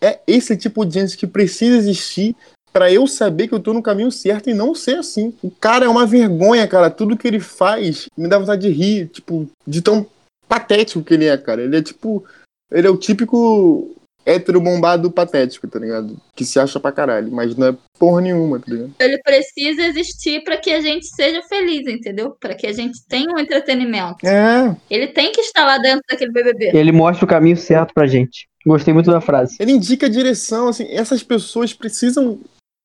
é 0.00 0.20
esse 0.26 0.56
tipo 0.56 0.84
de 0.84 0.94
gente 1.00 1.16
que 1.16 1.26
precisa 1.26 1.76
existir 1.76 2.36
para 2.74 2.92
eu 2.92 3.06
saber 3.06 3.46
que 3.46 3.54
eu 3.54 3.60
tô 3.60 3.72
no 3.72 3.80
caminho 3.80 4.10
certo 4.10 4.50
e 4.50 4.54
não 4.54 4.74
ser 4.74 4.96
assim. 4.96 5.32
O 5.40 5.50
cara 5.50 5.84
é 5.84 5.88
uma 5.88 6.04
vergonha, 6.04 6.66
cara. 6.66 6.90
Tudo 6.90 7.16
que 7.16 7.28
ele 7.28 7.38
faz 7.38 8.08
me 8.18 8.26
dá 8.26 8.36
vontade 8.36 8.62
de 8.62 8.74
rir, 8.74 9.06
tipo, 9.06 9.48
de 9.64 9.80
tão 9.80 10.04
patético 10.48 11.04
que 11.04 11.14
ele 11.14 11.26
é, 11.26 11.36
cara. 11.38 11.62
Ele 11.62 11.76
é 11.76 11.82
tipo. 11.82 12.24
Ele 12.72 12.88
é 12.88 12.90
o 12.90 12.96
típico 12.96 13.94
hétero 14.26 14.60
bombado 14.60 15.10
patético, 15.10 15.68
tá 15.68 15.78
ligado? 15.78 16.16
Que 16.34 16.44
se 16.44 16.58
acha 16.58 16.80
pra 16.80 16.90
caralho, 16.90 17.30
mas 17.30 17.54
não 17.54 17.68
é 17.68 17.76
porra 17.96 18.22
nenhuma, 18.22 18.58
tá 18.58 18.64
ligado? 18.66 18.92
Ele 18.98 19.18
precisa 19.18 19.82
existir 19.82 20.42
para 20.42 20.56
que 20.56 20.72
a 20.72 20.80
gente 20.80 21.06
seja 21.06 21.42
feliz, 21.42 21.86
entendeu? 21.86 22.34
Para 22.40 22.54
que 22.54 22.66
a 22.66 22.72
gente 22.72 22.98
tenha 23.06 23.30
um 23.32 23.38
entretenimento. 23.38 24.26
É. 24.26 24.74
Ele 24.90 25.08
tem 25.08 25.30
que 25.30 25.42
estar 25.42 25.64
lá 25.64 25.78
dentro 25.78 26.02
daquele 26.10 26.32
BBB. 26.32 26.70
Ele 26.74 26.90
mostra 26.90 27.24
o 27.24 27.28
caminho 27.28 27.56
certo 27.56 27.92
pra 27.94 28.06
gente. 28.06 28.48
Gostei 28.66 28.94
muito 28.94 29.10
da 29.10 29.20
frase. 29.20 29.56
Ele 29.60 29.72
indica 29.72 30.06
a 30.06 30.10
direção, 30.10 30.68
assim, 30.68 30.86
essas 30.88 31.22
pessoas 31.22 31.74
precisam, 31.74 32.40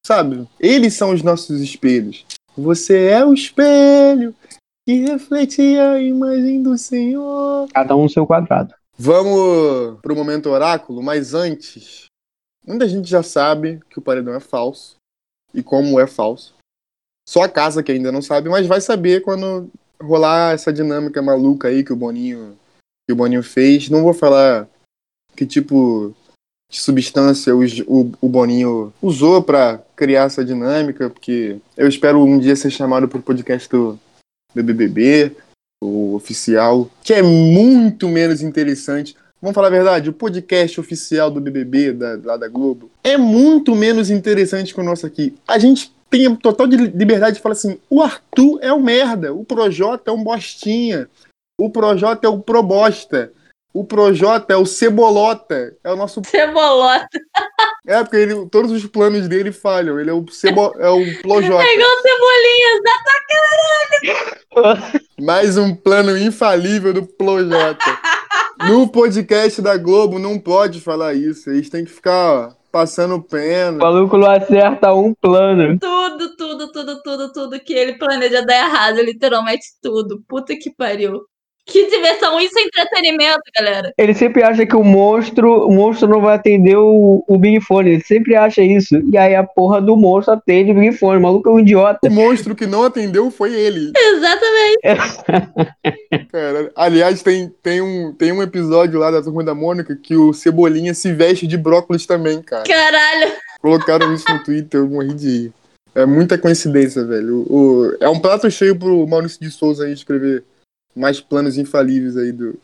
sabe? 0.09 0.47
Eles 0.59 0.95
são 0.95 1.11
os 1.11 1.21
nossos 1.21 1.61
espelhos. 1.61 2.25
Você 2.57 3.09
é 3.09 3.23
o 3.23 3.31
espelho 3.31 4.33
que 4.83 5.05
reflete 5.05 5.61
a 5.61 6.01
imagem 6.01 6.63
do 6.63 6.75
Senhor. 6.79 7.67
Cada 7.71 7.95
um 7.95 8.09
seu 8.09 8.25
quadrado. 8.25 8.73
Vamos 8.97 9.99
pro 10.01 10.15
momento 10.15 10.49
oráculo, 10.49 11.03
mas 11.03 11.35
antes, 11.35 12.05
muita 12.65 12.89
gente 12.89 13.07
já 13.07 13.21
sabe 13.21 13.79
que 13.87 13.99
o 13.99 14.01
paredão 14.01 14.33
é 14.33 14.39
falso 14.39 14.95
e 15.53 15.61
como 15.61 15.99
é 15.99 16.07
falso. 16.07 16.55
Só 17.27 17.43
a 17.43 17.49
casa 17.49 17.83
que 17.83 17.91
ainda 17.91 18.11
não 18.11 18.23
sabe, 18.23 18.49
mas 18.49 18.65
vai 18.65 18.81
saber 18.81 19.21
quando 19.21 19.69
rolar 20.01 20.55
essa 20.55 20.73
dinâmica 20.73 21.21
maluca 21.21 21.67
aí 21.67 21.83
que 21.83 21.93
o 21.93 21.95
Boninho 21.95 22.57
que 23.07 23.13
o 23.13 23.15
Boninho 23.15 23.43
fez. 23.43 23.91
Não 23.91 24.01
vou 24.01 24.13
falar 24.15 24.67
que 25.35 25.45
tipo 25.45 26.15
de 26.69 26.79
substância 26.79 27.55
o, 27.55 27.63
o, 27.87 28.11
o 28.21 28.29
Boninho 28.29 28.93
usou 29.01 29.41
para 29.41 29.81
criar 29.95 30.25
essa 30.25 30.45
dinâmica, 30.45 31.09
porque 31.09 31.57
eu 31.75 31.87
espero 31.87 32.23
um 32.23 32.37
dia 32.37 32.55
ser 32.55 32.69
chamado 32.69 33.07
pro 33.07 33.21
podcast 33.21 33.67
do, 33.67 33.99
do 34.53 34.63
BBB 34.63 35.35
o 35.81 36.13
oficial, 36.15 36.89
que 37.03 37.13
é 37.13 37.21
muito 37.21 38.07
menos 38.09 38.41
interessante. 38.41 39.15
Vamos 39.41 39.55
falar 39.55 39.67
a 39.67 39.71
verdade, 39.71 40.09
o 40.09 40.13
podcast 40.13 40.79
oficial 40.79 41.31
do 41.31 41.39
BBB, 41.39 41.93
da, 41.93 42.19
lá 42.21 42.37
da 42.37 42.49
Globo, 42.49 42.91
é 43.03 43.17
muito 43.17 43.73
menos 43.73 44.09
interessante 44.09 44.73
que 44.73 44.81
o 44.81 44.83
nosso 44.83 45.05
aqui. 45.05 45.33
A 45.47 45.57
gente 45.57 45.93
tem 46.09 46.35
total 46.35 46.67
de 46.67 46.75
liberdade 46.75 47.37
de 47.37 47.41
falar 47.41 47.53
assim: 47.53 47.79
o 47.89 48.01
Arthur 48.01 48.59
é 48.61 48.73
um 48.73 48.81
merda, 48.81 49.33
o 49.33 49.45
Projota 49.45 50.11
é 50.11 50.13
um 50.13 50.21
bostinha, 50.21 51.07
o 51.57 51.69
Projota 51.69 52.27
é 52.27 52.29
o 52.29 52.39
probosta, 52.39 53.31
o 53.73 53.83
Projota 53.83 54.53
é 54.53 54.57
o 54.57 54.65
cebolota, 54.65 55.75
é 55.83 55.91
o 55.91 55.95
nosso. 55.95 56.21
Cebolota. 56.25 57.07
É, 57.87 58.03
porque 58.03 58.17
ele, 58.17 58.47
todos 58.49 58.71
os 58.71 58.85
planos 58.87 59.27
dele 59.27 59.51
falham, 59.51 59.99
ele 59.99 60.09
é 60.09 60.13
o, 60.13 60.25
cebo, 60.29 60.73
é 60.77 60.89
o 60.89 61.21
Projota. 61.21 61.63
É 61.63 61.75
igual 61.75 61.89
cebolinha, 62.01 62.81
dá 62.83 62.97
pra 63.03 64.73
caralho. 64.79 65.03
Mais 65.21 65.57
um 65.57 65.75
plano 65.75 66.17
infalível 66.17 66.93
do 66.93 67.05
Projota. 67.05 67.99
No 68.67 68.87
podcast 68.89 69.61
da 69.61 69.77
Globo 69.77 70.19
não 70.19 70.37
pode 70.37 70.81
falar 70.81 71.13
isso. 71.13 71.49
Eles 71.49 71.69
têm 71.69 71.85
que 71.85 71.91
ficar 71.91 72.33
ó, 72.33 72.51
passando 72.71 73.15
O 73.15 73.23
pena. 73.23 73.77
maluco 73.77 74.17
não 74.17 74.29
acerta 74.29 74.93
um 74.93 75.13
plano. 75.13 75.77
Tudo, 75.79 76.35
tudo, 76.35 76.71
tudo, 76.71 77.01
tudo, 77.01 77.31
tudo 77.31 77.59
que 77.59 77.73
ele 77.73 77.97
planeja 77.97 78.41
dar 78.41 78.57
errado, 78.67 79.01
literalmente 79.01 79.65
tudo. 79.81 80.21
Puta 80.27 80.53
que 80.57 80.69
pariu. 80.75 81.21
Que 81.71 81.87
diversão, 81.89 82.39
isso 82.39 82.57
é 82.57 82.63
entretenimento, 82.63 83.41
galera. 83.55 83.93
Ele 83.97 84.13
sempre 84.13 84.41
acha 84.43 84.65
que 84.65 84.75
o 84.75 84.83
monstro, 84.83 85.67
o 85.67 85.71
monstro 85.71 86.07
não 86.07 86.19
vai 86.21 86.35
atender 86.35 86.75
o, 86.75 87.23
o 87.27 87.37
Big 87.37 87.61
Fone. 87.61 87.91
Ele 87.91 88.03
sempre 88.03 88.35
acha 88.35 88.61
isso. 88.61 88.95
E 89.11 89.17
aí 89.17 89.35
a 89.35 89.43
porra 89.43 89.79
do 89.81 89.95
monstro 89.95 90.33
atende 90.33 90.71
o 90.71 90.75
Big 90.75 90.93
Fone. 90.97 91.19
O 91.19 91.21
maluco 91.21 91.47
é 91.47 91.51
um 91.51 91.59
idiota. 91.59 92.07
O 92.07 92.11
monstro 92.11 92.55
que 92.55 92.65
não 92.65 92.83
atendeu 92.83 93.29
foi 93.29 93.53
ele. 93.53 93.91
Exatamente. 93.95 94.79
Cara, 96.31 96.71
aliás, 96.75 97.21
tem, 97.21 97.51
tem, 97.61 97.81
um, 97.81 98.13
tem 98.13 98.31
um 98.31 98.41
episódio 98.41 98.99
lá 98.99 99.11
da 99.11 99.21
Turma 99.21 99.43
da 99.43 99.53
Mônica 99.55 99.95
que 99.95 100.15
o 100.15 100.33
Cebolinha 100.33 100.93
se 100.93 101.11
veste 101.13 101.45
de 101.47 101.57
brócolis 101.57 102.05
também, 102.05 102.41
cara. 102.41 102.63
Caralho. 102.63 103.31
Colocaram 103.61 104.13
isso 104.13 104.25
no 104.31 104.43
Twitter, 104.43 104.79
eu 104.81 104.87
morri 104.87 105.13
de. 105.13 105.51
É 105.95 106.05
muita 106.05 106.37
coincidência, 106.37 107.03
velho. 107.03 107.45
O, 107.49 107.83
o- 107.87 107.97
é 107.99 108.07
um 108.07 108.19
prato 108.19 108.49
cheio 108.49 108.75
pro 108.77 109.05
Maurício 109.07 109.39
de 109.41 109.49
Souza 109.51 109.85
aí 109.85 109.93
escrever 109.93 110.43
mais 110.95 111.19
planos 111.19 111.57
infalíveis 111.57 112.17
aí 112.17 112.31
do, 112.31 112.59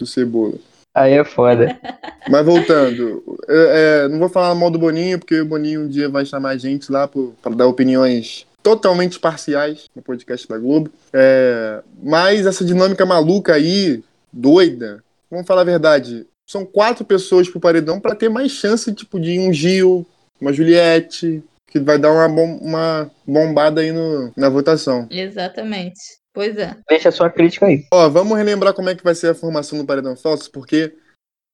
do 0.00 0.06
Cebola. 0.06 0.54
Aí 0.94 1.12
é 1.12 1.24
foda. 1.24 1.78
Mas 2.28 2.44
voltando, 2.44 3.38
é, 3.48 4.04
é, 4.04 4.08
não 4.08 4.18
vou 4.18 4.28
falar 4.28 4.54
mal 4.54 4.70
do 4.70 4.78
Boninho, 4.78 5.18
porque 5.18 5.40
o 5.40 5.46
Boninho 5.46 5.82
um 5.82 5.88
dia 5.88 6.08
vai 6.08 6.26
chamar 6.26 6.50
a 6.50 6.56
gente 6.58 6.92
lá 6.92 7.08
para 7.08 7.54
dar 7.54 7.66
opiniões 7.66 8.46
totalmente 8.62 9.18
parciais 9.18 9.86
no 9.96 10.02
podcast 10.02 10.46
da 10.46 10.58
Globo. 10.58 10.90
É, 11.12 11.82
mas 12.02 12.44
essa 12.44 12.64
dinâmica 12.64 13.06
maluca 13.06 13.54
aí, 13.54 14.02
doida, 14.30 15.02
vamos 15.30 15.46
falar 15.46 15.62
a 15.62 15.64
verdade, 15.64 16.26
são 16.46 16.66
quatro 16.66 17.04
pessoas 17.04 17.48
pro 17.48 17.60
paredão 17.60 17.98
para 17.98 18.14
ter 18.14 18.28
mais 18.28 18.52
chance 18.52 18.92
tipo, 18.92 19.18
de 19.18 19.38
um 19.38 19.52
Gil, 19.52 20.06
uma 20.40 20.52
Juliette, 20.52 21.42
que 21.66 21.78
vai 21.78 21.98
dar 21.98 22.12
uma, 22.12 22.28
bom- 22.28 22.58
uma 22.60 23.10
bombada 23.26 23.80
aí 23.80 23.92
no, 23.92 24.32
na 24.36 24.48
votação. 24.48 25.06
Exatamente. 25.10 26.17
Pois 26.38 26.56
é. 26.56 26.76
Deixa 26.88 27.08
a 27.08 27.12
sua 27.12 27.28
crítica 27.28 27.66
aí. 27.66 27.84
Ó, 27.92 28.08
vamos 28.08 28.38
relembrar 28.38 28.72
como 28.72 28.88
é 28.88 28.94
que 28.94 29.02
vai 29.02 29.12
ser 29.12 29.26
a 29.26 29.34
formação 29.34 29.76
do 29.76 29.84
Paredão 29.84 30.14
Falso, 30.14 30.48
porque 30.52 30.94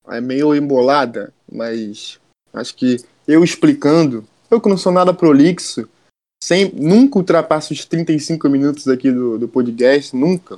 é 0.07 0.21
meio 0.21 0.53
embolada, 0.53 1.33
mas 1.51 2.19
acho 2.53 2.75
que 2.75 2.97
eu 3.27 3.43
explicando, 3.43 4.23
eu 4.51 4.61
que 4.61 4.69
não 4.69 4.77
sou 4.77 4.91
nada 4.91 5.11
prolixo, 5.11 5.89
sem, 6.39 6.71
nunca 6.71 7.17
ultrapasso 7.17 7.73
os 7.73 7.83
35 7.83 8.47
minutos 8.47 8.87
aqui 8.87 9.11
do, 9.11 9.39
do 9.39 9.47
podcast, 9.47 10.15
nunca. 10.15 10.55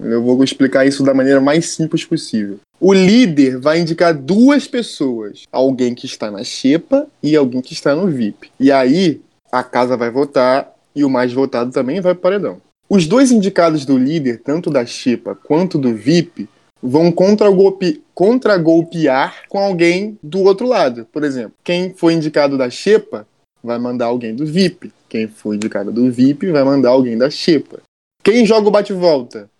Eu 0.00 0.24
vou 0.24 0.42
explicar 0.42 0.84
isso 0.84 1.04
da 1.04 1.14
maneira 1.14 1.40
mais 1.40 1.68
simples 1.68 2.04
possível. 2.04 2.58
O 2.80 2.92
líder 2.92 3.60
vai 3.60 3.78
indicar 3.78 4.12
duas 4.12 4.66
pessoas, 4.66 5.44
alguém 5.52 5.94
que 5.94 6.04
está 6.04 6.32
na 6.32 6.42
xepa 6.42 7.06
e 7.22 7.36
alguém 7.36 7.62
que 7.62 7.74
está 7.74 7.94
no 7.94 8.08
VIP. 8.08 8.50
E 8.58 8.72
aí 8.72 9.20
a 9.52 9.62
casa 9.62 9.96
vai 9.96 10.10
votar 10.10 10.74
e 10.96 11.04
o 11.04 11.08
mais 11.08 11.32
votado 11.32 11.70
também 11.70 12.00
vai 12.00 12.12
para 12.12 12.18
o 12.18 12.22
paredão. 12.22 12.67
Os 12.88 13.06
dois 13.06 13.30
indicados 13.30 13.84
do 13.84 13.98
líder, 13.98 14.40
tanto 14.42 14.70
da 14.70 14.84
Xepa 14.86 15.34
quanto 15.34 15.78
do 15.78 15.94
VIP, 15.94 16.48
vão 16.82 17.12
contra-golpe- 17.12 18.02
contra-golpear 18.14 19.42
com 19.48 19.58
alguém 19.58 20.18
do 20.22 20.42
outro 20.44 20.66
lado. 20.66 21.06
Por 21.12 21.22
exemplo, 21.24 21.52
quem 21.62 21.92
foi 21.92 22.14
indicado 22.14 22.56
da 22.56 22.70
Xepa 22.70 23.26
vai 23.62 23.78
mandar 23.78 24.06
alguém 24.06 24.34
do 24.34 24.46
VIP. 24.46 24.92
Quem 25.08 25.26
foi 25.28 25.56
indicado 25.56 25.92
do 25.92 26.10
VIP 26.10 26.50
vai 26.50 26.64
mandar 26.64 26.90
alguém 26.90 27.18
da 27.18 27.28
Xepa. 27.28 27.80
Quem 28.22 28.46
joga 28.46 28.68
o 28.68 28.70
bate-volta? 28.70 29.50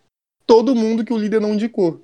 Todo 0.47 0.75
mundo 0.75 1.05
que 1.05 1.13
o 1.13 1.19
líder 1.19 1.41
não 1.41 1.55
indicou. 1.55 2.01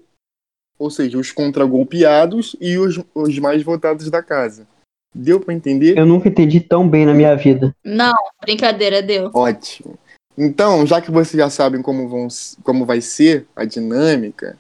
Ou 0.79 0.91
seja, 0.91 1.17
os 1.17 1.31
contra-golpeados 1.31 2.57
e 2.61 2.77
os, 2.77 3.01
os 3.15 3.39
mais 3.39 3.63
votados 3.63 4.11
da 4.11 4.23
casa. 4.23 4.67
Deu 5.15 5.39
pra 5.39 5.55
entender? 5.55 5.97
Eu 5.97 6.05
nunca 6.05 6.29
entendi 6.29 6.61
tão 6.61 6.89
bem 6.89 7.07
na 7.07 7.15
minha 7.15 7.37
vida. 7.37 7.75
Não, 7.85 8.15
brincadeira, 8.43 9.01
deu. 9.01 9.31
Ótimo. 9.33 9.97
Então, 10.37 10.87
já 10.87 11.01
que 11.01 11.11
vocês 11.11 11.41
já 11.41 11.49
sabem 11.49 11.81
como, 11.81 12.09
vão, 12.09 12.29
como 12.63 12.85
vai 12.85 13.01
ser 13.01 13.47
a 13.55 13.65
dinâmica, 13.65 14.59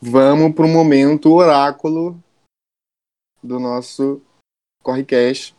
vamos 0.00 0.54
para 0.54 0.64
o 0.64 0.68
momento 0.68 1.32
oráculo 1.32 2.18
do 3.42 3.58
nosso 3.58 4.20
Correcast. 4.82 5.54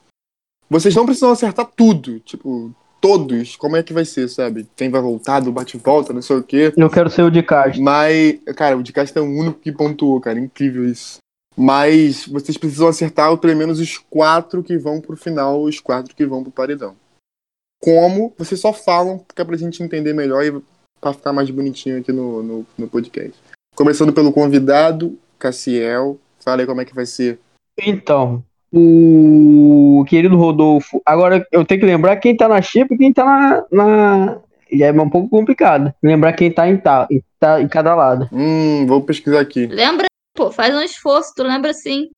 Vocês 0.69 0.95
não 0.95 1.05
precisam 1.05 1.31
acertar 1.31 1.65
tudo, 1.75 2.19
tipo, 2.21 2.73
todos. 3.01 3.57
Como 3.57 3.75
é 3.75 3.83
que 3.83 3.91
vai 3.91 4.05
ser, 4.05 4.29
sabe? 4.29 4.69
Quem 4.75 4.89
vai 4.89 5.01
voltar 5.01 5.41
do 5.41 5.51
bate-volta, 5.51 6.13
não 6.13 6.21
sei 6.21 6.37
o 6.37 6.43
quê. 6.43 6.71
Eu 6.77 6.89
quero 6.89 7.09
ser 7.09 7.23
o 7.23 7.31
de 7.31 7.43
Castro. 7.43 7.81
Mas, 7.81 8.39
cara, 8.55 8.77
o 8.77 8.83
de 8.83 8.93
Castro 8.93 9.21
é 9.21 9.25
o 9.25 9.29
único 9.29 9.59
que 9.59 9.71
pontuou, 9.71 10.21
cara. 10.21 10.39
Incrível 10.39 10.85
isso. 10.85 11.17
Mas 11.57 12.25
vocês 12.25 12.57
precisam 12.57 12.87
acertar 12.87 13.35
pelo 13.37 13.57
menos 13.57 13.79
os 13.79 13.97
quatro 13.97 14.63
que 14.63 14.77
vão 14.77 15.01
pro 15.01 15.17
final, 15.17 15.61
os 15.61 15.79
quatro 15.81 16.15
que 16.15 16.25
vão 16.25 16.43
pro 16.43 16.51
paredão. 16.51 16.95
Como? 17.81 18.33
Vocês 18.37 18.61
só 18.61 18.71
falam, 18.71 19.17
porque 19.17 19.41
é 19.41 19.45
pra 19.45 19.57
gente 19.57 19.81
entender 19.81 20.13
melhor 20.13 20.45
e 20.45 20.61
pra 21.01 21.13
ficar 21.13 21.33
mais 21.33 21.49
bonitinho 21.49 21.99
aqui 21.99 22.11
no, 22.11 22.43
no, 22.43 22.65
no 22.77 22.87
podcast. 22.87 23.33
Começando 23.75 24.13
pelo 24.13 24.31
convidado, 24.31 25.17
Cassiel. 25.39 26.19
Fala 26.43 26.61
aí 26.61 26.67
como 26.67 26.81
é 26.81 26.85
que 26.85 26.93
vai 26.93 27.07
ser. 27.07 27.39
Então, 27.79 28.43
o 28.71 30.05
querido 30.07 30.37
Rodolfo. 30.37 31.01
Agora 31.05 31.45
eu 31.51 31.65
tenho 31.65 31.79
que 31.79 31.85
lembrar 31.85 32.17
quem 32.17 32.37
tá 32.37 32.47
na 32.47 32.61
chip 32.61 32.93
e 32.93 32.97
quem 32.97 33.11
tá 33.11 33.25
na. 33.25 33.65
na... 33.71 34.41
Já 34.71 34.85
é 34.85 34.91
um 34.91 35.09
pouco 35.09 35.29
complicado. 35.29 35.93
Lembrar 36.01 36.33
quem 36.33 36.51
tá 36.53 36.69
em, 36.69 36.77
ta... 36.77 37.07
em, 37.11 37.21
tá 37.39 37.61
em 37.61 37.67
cada 37.67 37.95
lado. 37.95 38.29
Hum, 38.31 38.85
vou 38.85 39.03
pesquisar 39.03 39.41
aqui. 39.41 39.65
Lembra, 39.65 40.05
pô, 40.33 40.51
faz 40.51 40.73
um 40.73 40.81
esforço, 40.81 41.33
tu 41.35 41.43
lembra 41.43 41.73
sim. 41.73 42.09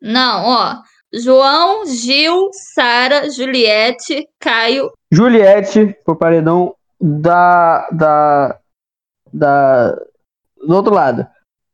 Não, 0.00 0.44
ó. 0.46 0.82
João, 1.14 1.84
Gil, 1.86 2.50
Sara, 2.52 3.30
Juliette, 3.30 4.28
Caio. 4.38 4.90
Juliette, 5.10 5.94
pro 6.04 6.16
paredão 6.16 6.74
da. 7.00 7.88
da. 7.90 8.60
da. 9.32 9.92
do 10.56 10.74
outro 10.74 10.94
lado. 10.94 11.26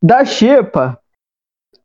Da 0.03 0.25
Xepa, 0.25 1.01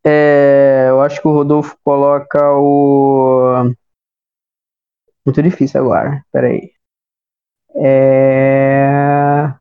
é, 0.05 0.87
eu 0.89 1.01
acho 1.01 1.21
que 1.21 1.27
o 1.27 1.31
Rodolfo 1.31 1.77
coloca 1.83 2.39
o. 2.57 3.73
Muito 5.25 5.41
difícil 5.41 5.79
agora. 5.79 6.25
Peraí. 6.31 6.73
É. 7.75 9.53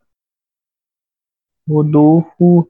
Rodolfo. 1.68 2.68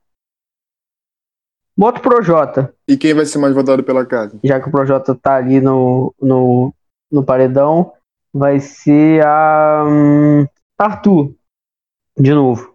Bota 1.77 1.99
o 1.99 2.03
Projota, 2.03 2.75
E 2.93 2.97
quem 2.99 3.15
vai 3.15 3.25
ser 3.25 3.39
mais 3.39 3.55
votado 3.55 3.83
pela 3.83 4.05
casa? 4.05 4.39
já 4.45 4.61
que 4.61 4.69
o 4.69 4.71
Projota 4.71 5.15
tá 5.15 5.37
ali 5.37 5.63
no, 5.63 6.15
no, 6.21 6.75
no 7.11 7.25
paredão. 7.25 7.91
Vai 8.35 8.61
ser 8.61 9.25
a. 9.25 9.83
hum, 9.87 10.47
Arthur. 10.79 11.33
De 12.19 12.35
novo. 12.35 12.75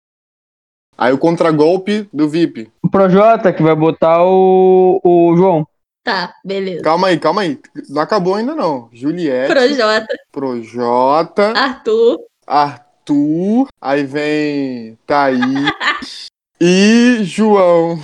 Aí 0.98 1.14
o 1.14 1.20
contragolpe 1.20 2.10
do 2.12 2.28
VIP. 2.28 2.72
O 2.82 2.90
Projota 2.90 3.54
que 3.54 3.62
vai 3.62 3.76
botar 3.76 4.24
o, 4.24 5.00
o 5.04 5.38
João. 5.38 5.68
Tá, 6.04 6.34
beleza. 6.44 6.82
Calma 6.82 7.10
aí, 7.10 7.20
calma 7.20 7.42
aí. 7.42 7.60
Não 7.88 8.02
acabou 8.02 8.34
ainda 8.34 8.56
não. 8.56 8.90
Juliette, 8.92 9.54
Projota, 9.54 10.18
Projota, 10.32 11.54
Arthur. 11.56 12.20
Arthur, 12.48 13.68
aí 13.80 14.04
vem 14.04 14.98
Thaís 15.06 16.26
e 16.60 17.20
João. 17.24 18.00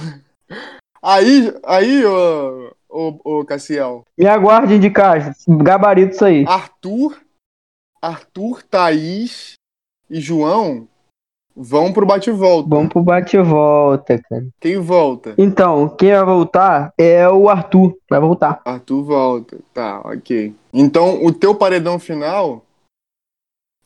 Aí, 1.04 1.54
aí, 1.66 2.06
ô, 2.06 2.74
ô, 2.89 3.39
ô 3.39 3.46
Cassiel, 3.46 4.06
Me 4.18 4.26
aguarde 4.26 4.80
de 4.80 4.89
casa. 4.89 5.36
Gabarito 5.48 6.16
isso 6.16 6.24
aí. 6.24 6.46
Arthur, 6.48 7.20
Arthur, 8.02 8.63
Thaís 8.63 9.56
e 10.10 10.22
João 10.22 10.88
vão 11.56 11.92
pro 11.92 12.06
bate-volta. 12.06 12.70
Vamos 12.70 12.89
pro 12.89 13.02
bate 13.02 13.36
e 13.36 13.42
volta, 13.42 14.18
cara. 14.30 14.48
Quem 14.60 14.80
volta? 14.80 15.36
Então, 15.38 15.89
quem 15.89 16.12
vai 16.12 16.26
voltar 16.26 16.94
é 16.98 17.28
o 17.30 17.50
Arthur. 17.50 17.98
Vai 18.10 18.20
voltar. 18.20 18.62
Arthur 18.66 19.04
volta. 19.04 19.60
Tá, 19.74 20.00
ok. 20.06 20.56
Então, 20.74 21.24
o 21.24 21.34
teu 21.34 21.54
paredão 21.54 22.00
final 22.00 22.63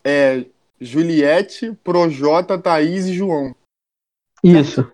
é 0.03 0.45
Juliette, 0.79 1.73
Projota, 1.83 2.57
Thaís 2.57 3.05
e 3.07 3.13
João. 3.13 3.55
Isso. 4.43 4.89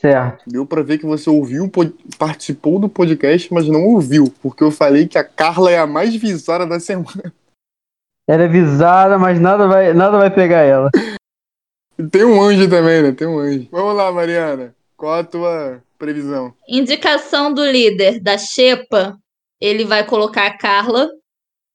Certo. 0.00 0.44
Deu 0.46 0.64
pra 0.64 0.82
ver 0.82 0.96
que 0.96 1.04
você 1.04 1.28
ouviu, 1.28 1.70
participou 2.18 2.78
do 2.78 2.88
podcast, 2.88 3.52
mas 3.52 3.68
não 3.68 3.84
ouviu, 3.84 4.32
porque 4.42 4.64
eu 4.64 4.70
falei 4.70 5.06
que 5.06 5.18
a 5.18 5.24
Carla 5.24 5.70
é 5.70 5.78
a 5.78 5.86
mais 5.86 6.16
visada 6.16 6.66
da 6.66 6.80
semana. 6.80 7.34
Ela 8.26 8.44
é 8.44 8.48
visada, 8.48 9.18
mas 9.18 9.38
nada 9.38 9.66
vai, 9.68 9.92
nada 9.92 10.16
vai 10.16 10.30
pegar 10.30 10.60
ela. 10.60 10.90
Tem 12.10 12.24
um 12.24 12.40
anjo 12.40 12.70
também, 12.70 13.02
né? 13.02 13.12
Tem 13.12 13.28
um 13.28 13.38
anjo. 13.38 13.68
Vamos 13.70 13.94
lá, 13.94 14.10
Mariana. 14.10 14.74
Qual 14.96 15.12
a 15.12 15.24
tua 15.24 15.82
previsão? 15.98 16.54
Indicação 16.66 17.52
do 17.52 17.64
líder 17.64 18.20
da 18.20 18.38
Xepa, 18.38 19.18
ele 19.60 19.84
vai 19.84 20.06
colocar 20.06 20.46
a 20.46 20.56
Carla, 20.56 21.10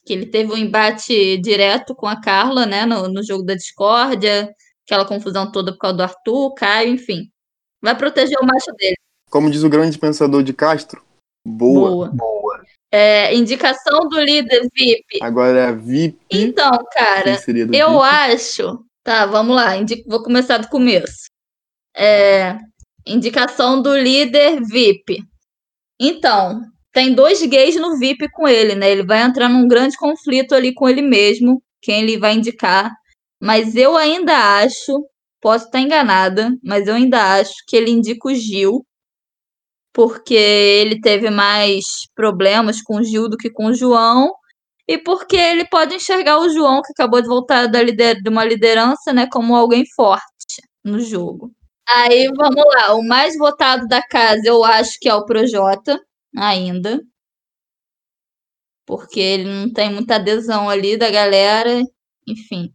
que 0.04 0.14
ele 0.14 0.26
teve 0.26 0.52
um 0.52 0.58
embate 0.58 1.38
direto 1.38 1.94
com 1.94 2.08
a 2.08 2.20
Carla, 2.20 2.66
né, 2.66 2.88
no, 2.88 3.08
no 3.08 3.24
jogo 3.24 3.44
da 3.44 3.54
discórdia, 3.54 4.50
aquela 4.84 5.06
confusão 5.06 5.52
toda 5.52 5.74
por 5.74 5.80
causa 5.80 5.98
do 5.98 6.04
Arthur, 6.04 6.54
Caio, 6.56 6.94
enfim. 6.94 7.30
Vai 7.86 7.96
proteger 7.98 8.38
o 8.42 8.46
macho 8.46 8.72
dele. 8.78 8.96
Como 9.30 9.50
diz 9.50 9.64
o 9.64 9.70
grande 9.70 9.98
pensador 10.00 10.42
de 10.44 10.54
Castro, 10.54 11.04
boa. 11.46 11.90
Boa. 11.90 12.08
Boa. 12.10 12.66
É, 12.92 13.36
indicação 13.36 14.08
do 14.10 14.20
líder 14.20 14.68
VIP. 14.74 15.20
Agora 15.22 15.60
é 15.60 15.66
a 15.68 15.72
VIP. 15.72 16.18
Então, 16.32 16.72
cara, 16.94 17.32
Eu 17.72 17.92
VIP? 17.92 18.04
acho. 18.04 18.80
Tá, 19.04 19.26
vamos 19.26 19.56
lá. 19.56 19.76
indi- 19.78 20.04
Vou 20.08 20.24
começar 20.24 20.58
do 20.58 20.68
começo. 20.70 21.26
É, 21.96 22.58
indicação 23.06 23.82
do 23.82 23.96
líder 23.96 24.62
VIP. 24.64 25.24
Então, 26.00 26.62
tem 26.94 27.14
dois 27.14 27.42
gays 27.46 27.76
no 27.76 27.98
VIP 28.00 28.30
com 28.32 28.48
ele, 28.48 28.74
né? 28.76 28.90
Ele 28.90 29.04
vai 29.06 29.22
entrar 29.22 29.50
num 29.50 29.68
grande 29.68 29.98
conflito 29.98 30.56
ali 30.56 30.74
com 30.74 30.88
ele 30.90 31.02
mesmo, 31.02 31.62
quem 31.82 32.02
ele 32.02 32.18
vai 32.18 32.34
indicar. 32.34 32.92
Mas 33.42 33.76
eu 33.76 33.96
ainda 33.98 34.34
acho, 34.62 35.06
posso 35.46 35.66
estar 35.66 35.80
enganada, 35.80 36.58
mas 36.64 36.88
eu 36.88 36.96
ainda 36.96 37.36
acho 37.40 37.54
que 37.68 37.76
ele 37.76 37.92
indica 37.92 38.28
o 38.30 38.34
Gil, 38.34 38.84
porque 39.94 40.34
ele 40.34 41.00
teve 41.00 41.30
mais 41.30 41.84
problemas 42.16 42.82
com 42.82 42.98
o 42.98 43.04
Gil 43.04 43.30
do 43.30 43.38
que 43.38 43.50
com 43.50 43.68
o 43.68 43.74
João. 43.74 44.34
E 44.90 44.98
porque 45.00 45.36
ele 45.38 45.66
pode 45.68 45.96
enxergar 45.96 46.40
o 46.40 46.50
João, 46.50 46.82
que 46.82 46.94
acabou 46.94 47.22
de 47.22 47.28
voltar 47.28 47.68
da 47.68 47.84
lider- 47.84 48.24
de 48.24 48.30
uma 48.30 48.46
liderança, 48.46 49.14
né, 49.14 49.28
como 49.32 49.56
alguém 49.56 49.84
forte 49.98 50.24
no 50.86 51.00
jogo. 51.02 51.52
Aí 51.90 52.30
vamos 52.38 52.64
lá, 52.76 52.96
o 52.96 53.04
mais 53.04 53.38
votado 53.38 53.88
da 53.90 54.02
casa 54.04 54.44
eu 54.46 54.64
acho 54.64 54.98
que 55.02 55.10
é 55.10 55.16
o 55.16 55.26
Projota, 55.26 56.00
ainda. 56.38 57.02
Porque 58.86 59.20
ele 59.20 59.44
não 59.46 59.72
tem 59.74 59.92
muita 59.94 60.16
adesão 60.16 60.70
ali 60.70 60.98
da 60.98 61.10
galera, 61.12 61.82
enfim. 62.28 62.74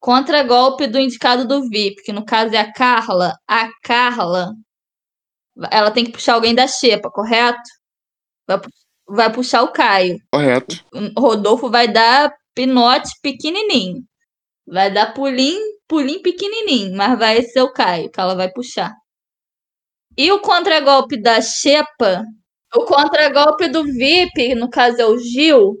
Contra-golpe 0.00 0.86
do 0.86 0.98
indicado 0.98 1.46
do 1.46 1.68
VIP, 1.68 2.02
que 2.02 2.12
no 2.12 2.24
caso 2.24 2.54
é 2.54 2.58
a 2.58 2.72
Carla. 2.72 3.36
A 3.46 3.68
Carla, 3.82 4.54
ela 5.70 5.90
tem 5.90 6.04
que 6.04 6.12
puxar 6.12 6.34
alguém 6.34 6.54
da 6.54 6.66
xepa, 6.66 7.10
correto? 7.10 7.60
Vai, 8.48 8.60
vai 9.06 9.32
puxar 9.32 9.62
o 9.62 9.72
Caio. 9.72 10.16
Correto. 10.32 10.82
O 11.16 11.20
Rodolfo 11.20 11.70
vai 11.70 11.86
dar 11.86 12.32
pinote 12.54 13.10
pequenininho. 13.22 14.02
Vai 14.66 14.90
dar 14.90 15.12
pulim, 15.12 15.58
pulim 15.86 16.22
pequenininho, 16.22 16.96
mas 16.96 17.18
vai 17.18 17.42
ser 17.42 17.60
o 17.60 17.72
Caio 17.72 18.10
que 18.10 18.20
ela 18.20 18.34
vai 18.34 18.50
puxar. 18.50 18.94
E 20.16 20.30
o 20.32 20.40
contragolpe 20.40 21.20
da 21.20 21.40
Xepa, 21.40 22.24
o 22.74 22.84
contragolpe 22.84 23.68
do 23.68 23.84
VIP, 23.84 24.54
no 24.54 24.70
caso 24.70 25.00
é 25.00 25.06
o 25.06 25.18
Gil, 25.18 25.78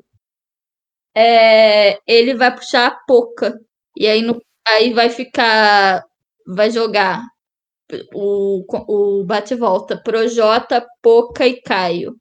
é, 1.14 1.98
ele 2.06 2.34
vai 2.34 2.54
puxar 2.54 2.86
a 2.88 2.98
Poca. 3.06 3.58
E 3.96 4.06
aí, 4.06 4.22
no- 4.22 4.40
aí 4.66 4.92
vai 4.92 5.08
ficar, 5.10 6.04
vai 6.46 6.70
jogar 6.70 7.22
o, 8.14 8.64
o 8.88 9.24
bate-volta, 9.24 9.96
Projota, 9.96 10.86
Poca 11.02 11.46
e 11.46 11.60
Caio. 11.60 12.16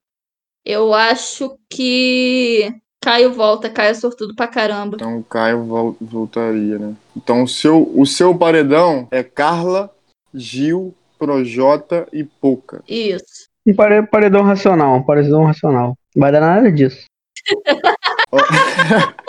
Eu 0.66 0.94
acho 0.94 1.58
que 1.70 2.72
Caio 3.02 3.32
volta, 3.34 3.70
Caio 3.70 3.92
é 3.92 3.94
sortudo 3.94 4.36
pra 4.36 4.48
caramba. 4.48 4.96
Então 4.98 5.18
o 5.20 5.24
Caio 5.24 5.64
vol- 5.64 5.96
voltaria, 6.02 6.78
né? 6.78 6.96
Então 7.16 7.44
o 7.44 7.48
seu, 7.48 7.90
o 7.96 8.06
seu 8.06 8.38
paredão 8.38 9.08
é 9.12 9.24
Carla, 9.24 9.90
Gil, 10.34 10.94
Projota 11.18 12.08
e 12.12 12.24
Poca. 12.24 12.84
Isso. 12.88 13.48
Um 13.66 13.76
pare- 13.76 14.04
paredão 14.08 14.42
racional, 14.44 14.96
um 14.96 15.04
paredão 15.04 15.44
racional. 15.46 15.96
Não 16.16 16.22
vai 16.22 16.32
dar 16.32 16.42
nada 16.42 16.72
disso. 16.72 17.06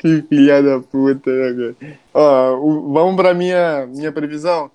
Que 0.00 0.22
filha 0.22 0.62
da 0.62 0.80
puta, 0.80 1.30
né, 1.30 1.74
cara? 1.74 1.98
Ó, 2.14 2.56
vamos 2.90 3.16
pra 3.16 3.34
minha, 3.34 3.86
minha 3.86 4.10
previsão. 4.10 4.70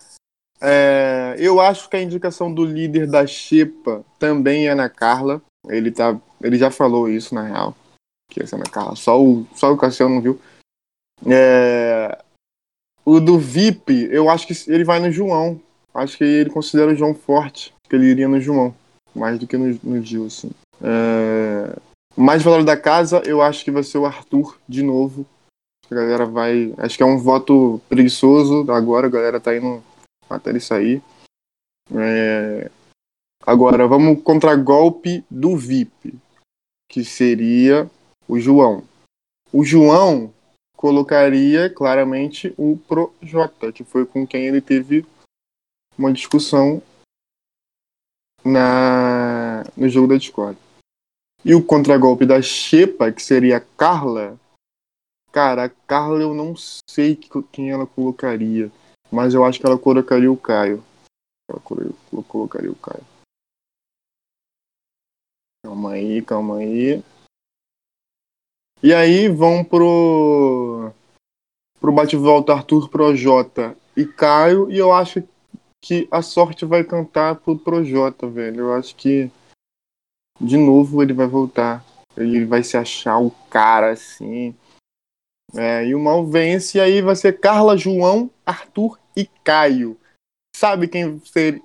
É, 0.61 1.35
eu 1.39 1.59
acho 1.59 1.89
que 1.89 1.97
a 1.97 2.01
indicação 2.01 2.53
do 2.53 2.63
líder 2.63 3.07
da 3.07 3.25
Xepa 3.25 4.05
também 4.19 4.67
é 4.67 4.75
na 4.75 4.87
Carla. 4.87 5.41
Ele, 5.67 5.91
tá, 5.91 6.15
ele 6.39 6.59
já 6.59 6.69
falou 6.69 7.09
isso, 7.09 7.33
na 7.33 7.41
real. 7.41 7.75
Que 8.29 8.41
ia 8.41 8.45
ser 8.45 8.57
na 8.57 8.65
Carla. 8.65 8.95
Só 8.95 9.19
o, 9.19 9.47
só 9.55 9.73
o 9.73 9.77
Cassiano 9.77 10.13
não 10.13 10.21
viu. 10.21 10.39
É, 11.25 12.21
o 13.03 13.19
do 13.19 13.39
VIP, 13.39 14.07
eu 14.11 14.29
acho 14.29 14.45
que 14.45 14.53
ele 14.71 14.83
vai 14.83 14.99
no 14.99 15.11
João. 15.11 15.59
Acho 15.91 16.19
que 16.19 16.23
ele 16.23 16.51
considera 16.51 16.91
o 16.91 16.95
João 16.95 17.15
forte. 17.15 17.73
Que 17.89 17.95
ele 17.95 18.05
iria 18.05 18.27
no 18.27 18.39
João, 18.39 18.75
mais 19.15 19.39
do 19.39 19.47
que 19.47 19.57
no, 19.57 19.79
no 19.83 20.03
Gil, 20.03 20.27
assim. 20.27 20.51
É... 20.83 21.75
Mais 22.17 22.41
valor 22.41 22.63
da 22.63 22.77
casa, 22.77 23.21
eu 23.25 23.41
acho 23.41 23.63
que 23.63 23.71
vai 23.71 23.83
ser 23.83 23.97
o 23.97 24.05
Arthur 24.05 24.57
de 24.67 24.81
novo. 24.81 25.25
A 25.89 25.95
galera 25.95 26.25
vai. 26.25 26.73
Acho 26.77 26.97
que 26.97 27.03
é 27.03 27.05
um 27.05 27.17
voto 27.17 27.81
preguiçoso 27.89 28.71
agora, 28.71 29.07
a 29.07 29.09
galera 29.09 29.39
tá 29.39 29.55
indo 29.55 29.83
até 30.29 30.49
ele 30.49 30.59
sair. 30.59 31.01
É... 31.93 32.71
Agora, 33.45 33.87
vamos 33.87 34.23
contra 34.23 34.55
golpe 34.55 35.23
do 35.29 35.55
VIP, 35.55 36.15
que 36.89 37.03
seria 37.03 37.89
o 38.27 38.39
João. 38.39 38.83
O 39.51 39.63
João 39.63 40.33
colocaria 40.75 41.69
claramente 41.69 42.53
o 42.57 42.77
Projota, 42.77 43.71
que 43.71 43.83
foi 43.83 44.05
com 44.05 44.25
quem 44.25 44.47
ele 44.47 44.61
teve 44.61 45.05
uma 45.97 46.11
discussão 46.11 46.81
na 48.43 49.63
no 49.77 49.87
jogo 49.89 50.07
da 50.07 50.17
Discord. 50.17 50.57
E 51.45 51.53
o 51.53 51.63
contragolpe 51.63 52.25
da 52.25 52.41
Xepa, 52.41 53.11
que 53.11 53.21
seria 53.21 53.57
a 53.57 53.61
Carla. 53.61 54.35
Cara, 55.31 55.65
a 55.65 55.69
Carla 55.69 56.19
eu 56.19 56.33
não 56.33 56.55
sei 56.89 57.15
quem 57.51 57.69
ela 57.69 57.85
colocaria. 57.85 58.71
Mas 59.11 59.35
eu 59.35 59.45
acho 59.45 59.59
que 59.59 59.65
ela 59.67 59.77
colocaria 59.77 60.31
o 60.31 60.35
Caio. 60.35 60.83
Ela 61.47 61.61
colocaria 62.27 62.71
o 62.71 62.75
Caio. 62.75 63.05
Calma 65.63 65.91
aí, 65.91 66.21
calma 66.23 66.57
aí. 66.57 67.03
E 68.81 68.93
aí 68.93 69.29
vão 69.29 69.63
pro. 69.63 70.91
pro 71.79 71.91
bate-volta 71.91 72.53
Arthur 72.53 72.89
Projota 72.89 73.77
e 73.95 74.05
Caio. 74.05 74.71
E 74.71 74.77
eu 74.77 74.91
acho 74.91 75.23
que 75.83 76.07
a 76.09 76.21
sorte 76.21 76.65
vai 76.65 76.83
cantar 76.83 77.35
pro 77.35 77.57
Projota, 77.57 78.27
velho. 78.27 78.61
Eu 78.61 78.73
acho 78.73 78.95
que. 78.95 79.31
De 80.39 80.57
novo 80.57 81.01
ele 81.01 81.13
vai 81.13 81.27
voltar. 81.27 81.83
Ele 82.15 82.45
vai 82.45 82.63
se 82.63 82.77
achar 82.77 83.17
o 83.19 83.31
cara 83.49 83.91
assim. 83.91 84.55
É, 85.53 85.85
e 85.85 85.95
o 85.95 85.99
mal 85.99 86.25
vence, 86.25 86.77
e 86.77 86.81
aí 86.81 87.01
vai 87.01 87.15
ser 87.15 87.39
Carla, 87.39 87.77
João, 87.77 88.29
Arthur 88.45 88.99
e 89.15 89.25
Caio. 89.43 89.97
Sabe 90.55 90.87
quem 90.87 91.19
seria? 91.25 91.61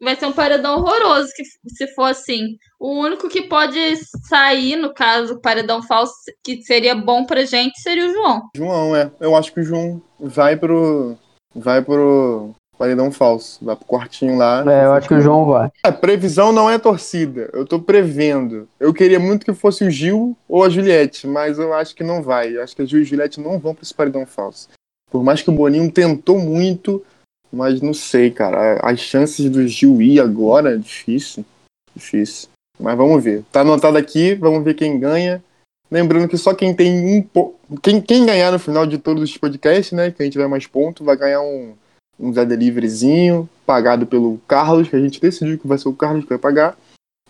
Vai 0.00 0.14
ser 0.14 0.26
um 0.26 0.32
paredão 0.32 0.78
horroroso 0.78 1.32
que, 1.34 1.42
se 1.44 1.94
for 1.94 2.04
assim. 2.04 2.58
O 2.78 3.00
único 3.00 3.28
que 3.28 3.42
pode 3.42 3.78
sair, 4.28 4.76
no 4.76 4.92
caso, 4.92 5.40
paredão 5.40 5.82
falso, 5.82 6.12
que 6.44 6.62
seria 6.62 6.94
bom 6.94 7.24
pra 7.24 7.46
gente, 7.46 7.80
seria 7.80 8.06
o 8.06 8.12
João. 8.12 8.50
João, 8.54 8.94
é. 8.94 9.10
Eu 9.18 9.34
acho 9.34 9.52
que 9.54 9.60
o 9.60 9.64
João 9.64 10.02
vai 10.20 10.56
pro. 10.56 11.16
Vai 11.54 11.82
pro 11.82 12.54
paredão 12.76 13.10
falso. 13.10 13.64
Vai 13.64 13.76
pro 13.76 13.86
quartinho 13.86 14.36
lá. 14.36 14.64
É, 14.70 14.84
eu 14.84 14.92
acho 14.92 15.08
que 15.08 15.14
o 15.14 15.20
João 15.20 15.44
vai. 15.44 15.70
A 15.82 15.92
previsão 15.92 16.52
não 16.52 16.70
é 16.70 16.78
torcida. 16.78 17.50
Eu 17.52 17.66
tô 17.66 17.80
prevendo. 17.80 18.68
Eu 18.78 18.92
queria 18.92 19.18
muito 19.18 19.44
que 19.44 19.54
fosse 19.54 19.84
o 19.84 19.90
Gil 19.90 20.36
ou 20.48 20.64
a 20.64 20.68
Juliette, 20.68 21.26
mas 21.26 21.58
eu 21.58 21.72
acho 21.74 21.94
que 21.94 22.04
não 22.04 22.22
vai. 22.22 22.56
Eu 22.56 22.62
acho 22.62 22.74
que 22.76 22.82
a 22.82 22.84
Gil 22.84 23.00
e 23.00 23.02
a 23.02 23.06
Juliette 23.06 23.40
não 23.40 23.58
vão 23.58 23.74
pra 23.74 23.82
esse 23.82 23.94
paredão 23.94 24.26
falso. 24.26 24.68
Por 25.10 25.22
mais 25.22 25.42
que 25.42 25.50
o 25.50 25.52
Boninho 25.52 25.90
tentou 25.90 26.38
muito, 26.38 27.02
mas 27.52 27.80
não 27.80 27.94
sei, 27.94 28.30
cara. 28.30 28.80
As 28.82 29.00
chances 29.00 29.48
do 29.48 29.66
Gil 29.66 30.00
ir 30.02 30.20
agora 30.20 30.74
é 30.74 30.76
difícil. 30.76 31.44
Difícil. 31.94 32.48
Mas 32.78 32.96
vamos 32.96 33.22
ver. 33.22 33.42
Tá 33.50 33.60
anotado 33.60 33.96
aqui, 33.96 34.34
vamos 34.34 34.62
ver 34.62 34.74
quem 34.74 34.98
ganha. 34.98 35.42
Lembrando 35.90 36.28
que 36.28 36.36
só 36.36 36.52
quem 36.52 36.74
tem 36.74 37.16
um 37.16 37.22
ponto. 37.22 37.54
Quem, 37.82 38.00
quem 38.00 38.26
ganhar 38.26 38.50
no 38.50 38.58
final 38.58 38.86
de 38.86 38.98
todos 38.98 39.22
os 39.22 39.36
podcasts, 39.36 39.92
né? 39.92 40.10
Quem 40.10 40.28
tiver 40.28 40.48
mais 40.48 40.66
pontos, 40.66 41.06
vai 41.06 41.16
ganhar 41.16 41.40
um, 41.40 41.74
um 42.18 42.32
Zé 42.32 42.44
Deliveryzinho, 42.44 43.48
pagado 43.64 44.06
pelo 44.06 44.40
Carlos, 44.46 44.88
que 44.88 44.96
a 44.96 45.00
gente 45.00 45.20
decidiu 45.20 45.58
que 45.58 45.66
vai 45.66 45.78
ser 45.78 45.88
o 45.88 45.94
Carlos 45.94 46.24
que 46.24 46.30
vai 46.30 46.38
pagar. 46.38 46.76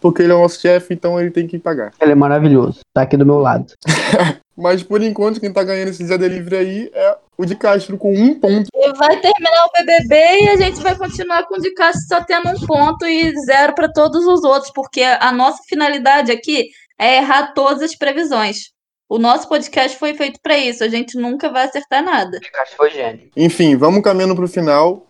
Porque 0.01 0.23
ele 0.23 0.33
é 0.33 0.35
o 0.35 0.43
nosso 0.43 0.61
chefe, 0.61 0.93
então 0.93 1.19
ele 1.21 1.31
tem 1.31 1.47
que 1.47 1.59
pagar. 1.59 1.93
Ele 2.01 2.13
é 2.13 2.15
maravilhoso. 2.15 2.81
Tá 2.93 3.03
aqui 3.03 3.17
do 3.17 3.25
meu 3.25 3.39
lado. 3.39 3.73
Mas 4.57 4.83
por 4.83 5.03
enquanto, 5.03 5.41
quem 5.41 5.53
tá 5.53 5.63
ganhando 5.63 5.89
esse 5.89 6.05
Zé 6.05 6.17
Delivery 6.17 6.57
aí 6.57 6.91
é 6.95 7.17
o 7.37 7.45
de 7.45 7.55
Castro 7.55 7.99
com 7.99 8.15
um 8.15 8.39
ponto. 8.39 8.69
E 8.75 8.93
vai 8.95 9.21
terminar 9.21 9.67
o 9.67 9.73
BBB 9.73 10.15
e 10.15 10.49
a 10.49 10.57
gente 10.57 10.81
vai 10.81 10.97
continuar 10.97 11.45
com 11.47 11.57
o 11.57 11.61
de 11.61 11.73
Castro 11.75 12.03
só 12.09 12.25
tendo 12.25 12.49
um 12.49 12.67
ponto 12.67 13.05
e 13.05 13.39
zero 13.41 13.75
para 13.75 13.93
todos 13.93 14.27
os 14.27 14.45
outros, 14.45 14.73
porque 14.75 15.03
a 15.03 15.31
nossa 15.33 15.63
finalidade 15.69 16.33
aqui 16.33 16.69
é 16.99 17.19
errar 17.19 17.53
todas 17.53 17.83
as 17.83 17.95
previsões. 17.95 18.71
O 19.09 19.19
nosso 19.19 19.49
podcast 19.49 19.97
foi 19.99 20.15
feito 20.15 20.41
para 20.43 20.59
isso, 20.59 20.83
a 20.83 20.89
gente 20.89 21.17
nunca 21.17 21.49
vai 21.51 21.65
acertar 21.65 22.03
nada. 22.05 22.39
O 22.39 22.53
Castro 22.53 22.77
foi 22.77 22.91
gênio. 22.91 23.31
Enfim, 23.37 23.77
vamos 23.77 24.03
caminhando 24.03 24.35
pro 24.35 24.49
final. 24.49 25.07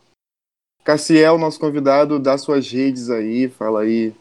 Cassiel, 0.85 1.39
nosso 1.39 1.59
convidado, 1.59 2.19
dá 2.19 2.37
suas 2.37 2.71
redes 2.71 3.11
aí, 3.11 3.49
fala 3.49 3.81
aí 3.83 4.15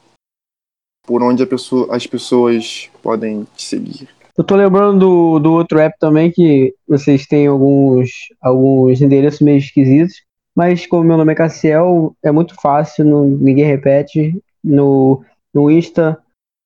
por 1.05 1.21
onde 1.21 1.45
pessoa, 1.45 1.95
as 1.95 2.07
pessoas 2.07 2.89
podem 3.03 3.45
te 3.55 3.63
seguir. 3.63 4.09
Eu 4.37 4.43
tô 4.43 4.55
lembrando 4.55 4.99
do, 4.99 5.39
do 5.39 5.53
outro 5.53 5.79
app 5.79 5.95
também, 5.99 6.31
que 6.31 6.73
vocês 6.87 7.25
têm 7.25 7.47
alguns, 7.47 8.09
alguns 8.41 9.01
endereços 9.01 9.41
meio 9.41 9.57
esquisitos, 9.57 10.23
mas 10.55 10.85
como 10.87 11.03
meu 11.03 11.17
nome 11.17 11.33
é 11.33 11.35
Cassiel, 11.35 12.15
é 12.23 12.31
muito 12.31 12.55
fácil, 12.61 13.05
não, 13.05 13.25
ninguém 13.25 13.65
repete. 13.65 14.41
No, 14.63 15.23
no 15.53 15.69
Insta, 15.69 16.17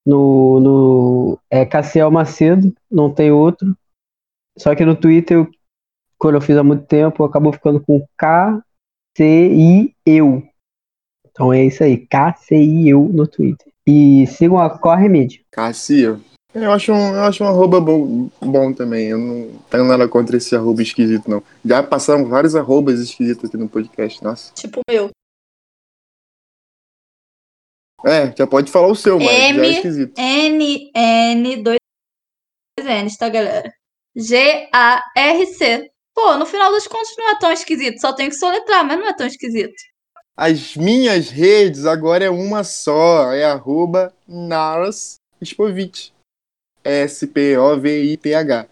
no, 0.09 0.59
no 0.59 1.39
é 1.49 1.63
Cassiel 1.65 2.09
Macedo, 2.09 2.73
não 2.89 3.13
tem 3.13 3.31
outro. 3.31 3.77
Só 4.57 4.73
que 4.73 4.83
no 4.83 4.95
Twitter, 4.95 5.37
eu, 5.37 5.47
quando 6.17 6.35
eu 6.35 6.41
fiz 6.41 6.57
há 6.57 6.63
muito 6.63 6.85
tempo, 6.85 7.23
acabou 7.23 7.53
ficando 7.53 7.79
com 7.79 8.03
K-C-I-Eu. 8.17 8.63
Então 11.27 11.53
é 11.53 11.63
isso 11.63 11.83
aí, 11.83 11.97
K-C-I-Eu 12.07 13.07
no 13.13 13.27
Twitter. 13.27 13.71
E 13.85 14.25
sigam 14.27 14.57
a 14.57 14.69
Corre 14.79 15.07
Mídia. 15.07 15.41
Cassiel. 15.51 16.19
Eu 16.53 16.71
acho 16.71 16.91
um, 16.91 17.13
eu 17.13 17.23
acho 17.23 17.43
um 17.43 17.47
arroba 17.47 17.79
bom, 17.79 18.27
bom 18.41 18.73
também. 18.73 19.09
Eu 19.09 19.19
não 19.19 19.51
tenho 19.69 19.85
nada 19.85 20.07
contra 20.07 20.35
esse 20.37 20.55
arroba 20.55 20.81
esquisito, 20.81 21.29
não. 21.29 21.43
Já 21.63 21.83
passaram 21.83 22.25
vários 22.25 22.55
arrobas 22.55 22.99
esquisitos 22.99 23.47
aqui 23.47 23.55
no 23.55 23.69
podcast, 23.69 24.23
nossa. 24.23 24.51
Tipo 24.55 24.79
o 24.79 24.91
meu. 24.91 25.11
É, 28.05 28.33
já 28.35 28.47
pode 28.47 28.71
falar 28.71 28.87
o 28.87 28.95
seu, 28.95 29.19
mas 29.19 29.27
já 29.27 29.33
é 29.33 29.69
esquisito. 29.69 30.17
M 30.17 30.91
N 30.95 31.53
N 31.53 31.63
2 31.63 31.77
N's, 32.79 33.17
tá, 33.17 33.27
galera? 33.29 33.73
G 34.15 34.69
A 34.73 35.03
R 35.15 35.45
C. 35.45 35.91
Pô, 36.15 36.37
no 36.37 36.45
final 36.45 36.71
das 36.71 36.87
contas 36.87 37.15
não 37.17 37.29
é 37.29 37.39
tão 37.39 37.51
esquisito, 37.51 37.99
só 37.99 38.13
tenho 38.13 38.29
que 38.29 38.35
soletrar, 38.35 38.85
mas 38.85 38.97
não 38.97 39.07
é 39.07 39.13
tão 39.13 39.27
esquisito. 39.27 39.73
As 40.35 40.75
minhas 40.75 41.29
redes 41.29 41.85
agora 41.85 42.23
é 42.23 42.29
uma 42.29 42.63
só, 42.63 43.33
é 43.33 43.43
arroba 43.43 44.13
Nars 44.27 45.15
Spovich. 45.43 46.13
S-P-O-V-I-T-H. 46.83 48.67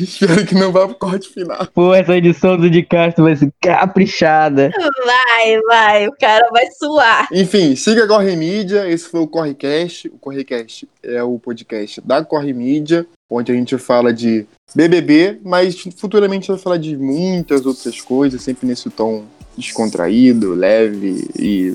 Espero 0.00 0.46
que 0.46 0.54
não 0.54 0.70
vá 0.72 0.86
pro 0.86 0.96
corte 0.96 1.28
final. 1.28 1.66
Pô, 1.74 1.94
essa 1.94 2.16
edição 2.16 2.56
do 2.56 2.70
de 2.70 2.82
Castro 2.82 3.24
vai 3.24 3.36
ser 3.36 3.52
caprichada. 3.60 4.70
Vai, 5.04 5.60
vai, 5.62 6.08
o 6.08 6.12
cara 6.12 6.48
vai 6.50 6.66
suar. 6.70 7.28
Enfim, 7.32 7.74
siga 7.76 8.04
a 8.04 8.08
Corre 8.08 8.36
Mídia. 8.36 8.88
Esse 8.88 9.08
foi 9.08 9.20
o 9.20 9.26
Correcast. 9.26 10.08
O 10.08 10.18
Correcast 10.18 10.88
é 11.02 11.22
o 11.22 11.38
podcast 11.38 12.00
da 12.00 12.24
Corre 12.24 12.52
Mídia, 12.52 13.06
onde 13.28 13.52
a 13.52 13.54
gente 13.54 13.76
fala 13.78 14.12
de 14.12 14.46
BBB, 14.74 15.40
mas 15.44 15.80
futuramente 15.96 16.48
vai 16.48 16.58
falar 16.58 16.78
de 16.78 16.96
muitas 16.96 17.66
outras 17.66 18.00
coisas, 18.00 18.42
sempre 18.42 18.66
nesse 18.66 18.88
tom 18.90 19.24
descontraído, 19.56 20.54
leve 20.54 21.28
e 21.38 21.74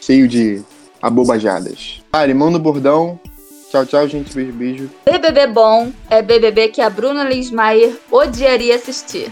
cheio 0.00 0.28
de 0.28 0.62
abobajadas. 1.00 2.02
Mari, 2.12 2.34
manda 2.34 2.58
o 2.58 2.60
bordão. 2.60 3.18
Tchau, 3.70 3.84
tchau, 3.84 4.08
gente. 4.08 4.32
Beijo, 4.34 4.52
beijo. 4.52 4.90
BBB 5.04 5.46
bom 5.48 5.92
é 6.08 6.22
BBB 6.22 6.68
que 6.68 6.80
a 6.80 6.88
Bruna 6.88 7.24
Linsmaier 7.24 7.98
odiaria 8.10 8.74
assistir. 8.74 9.30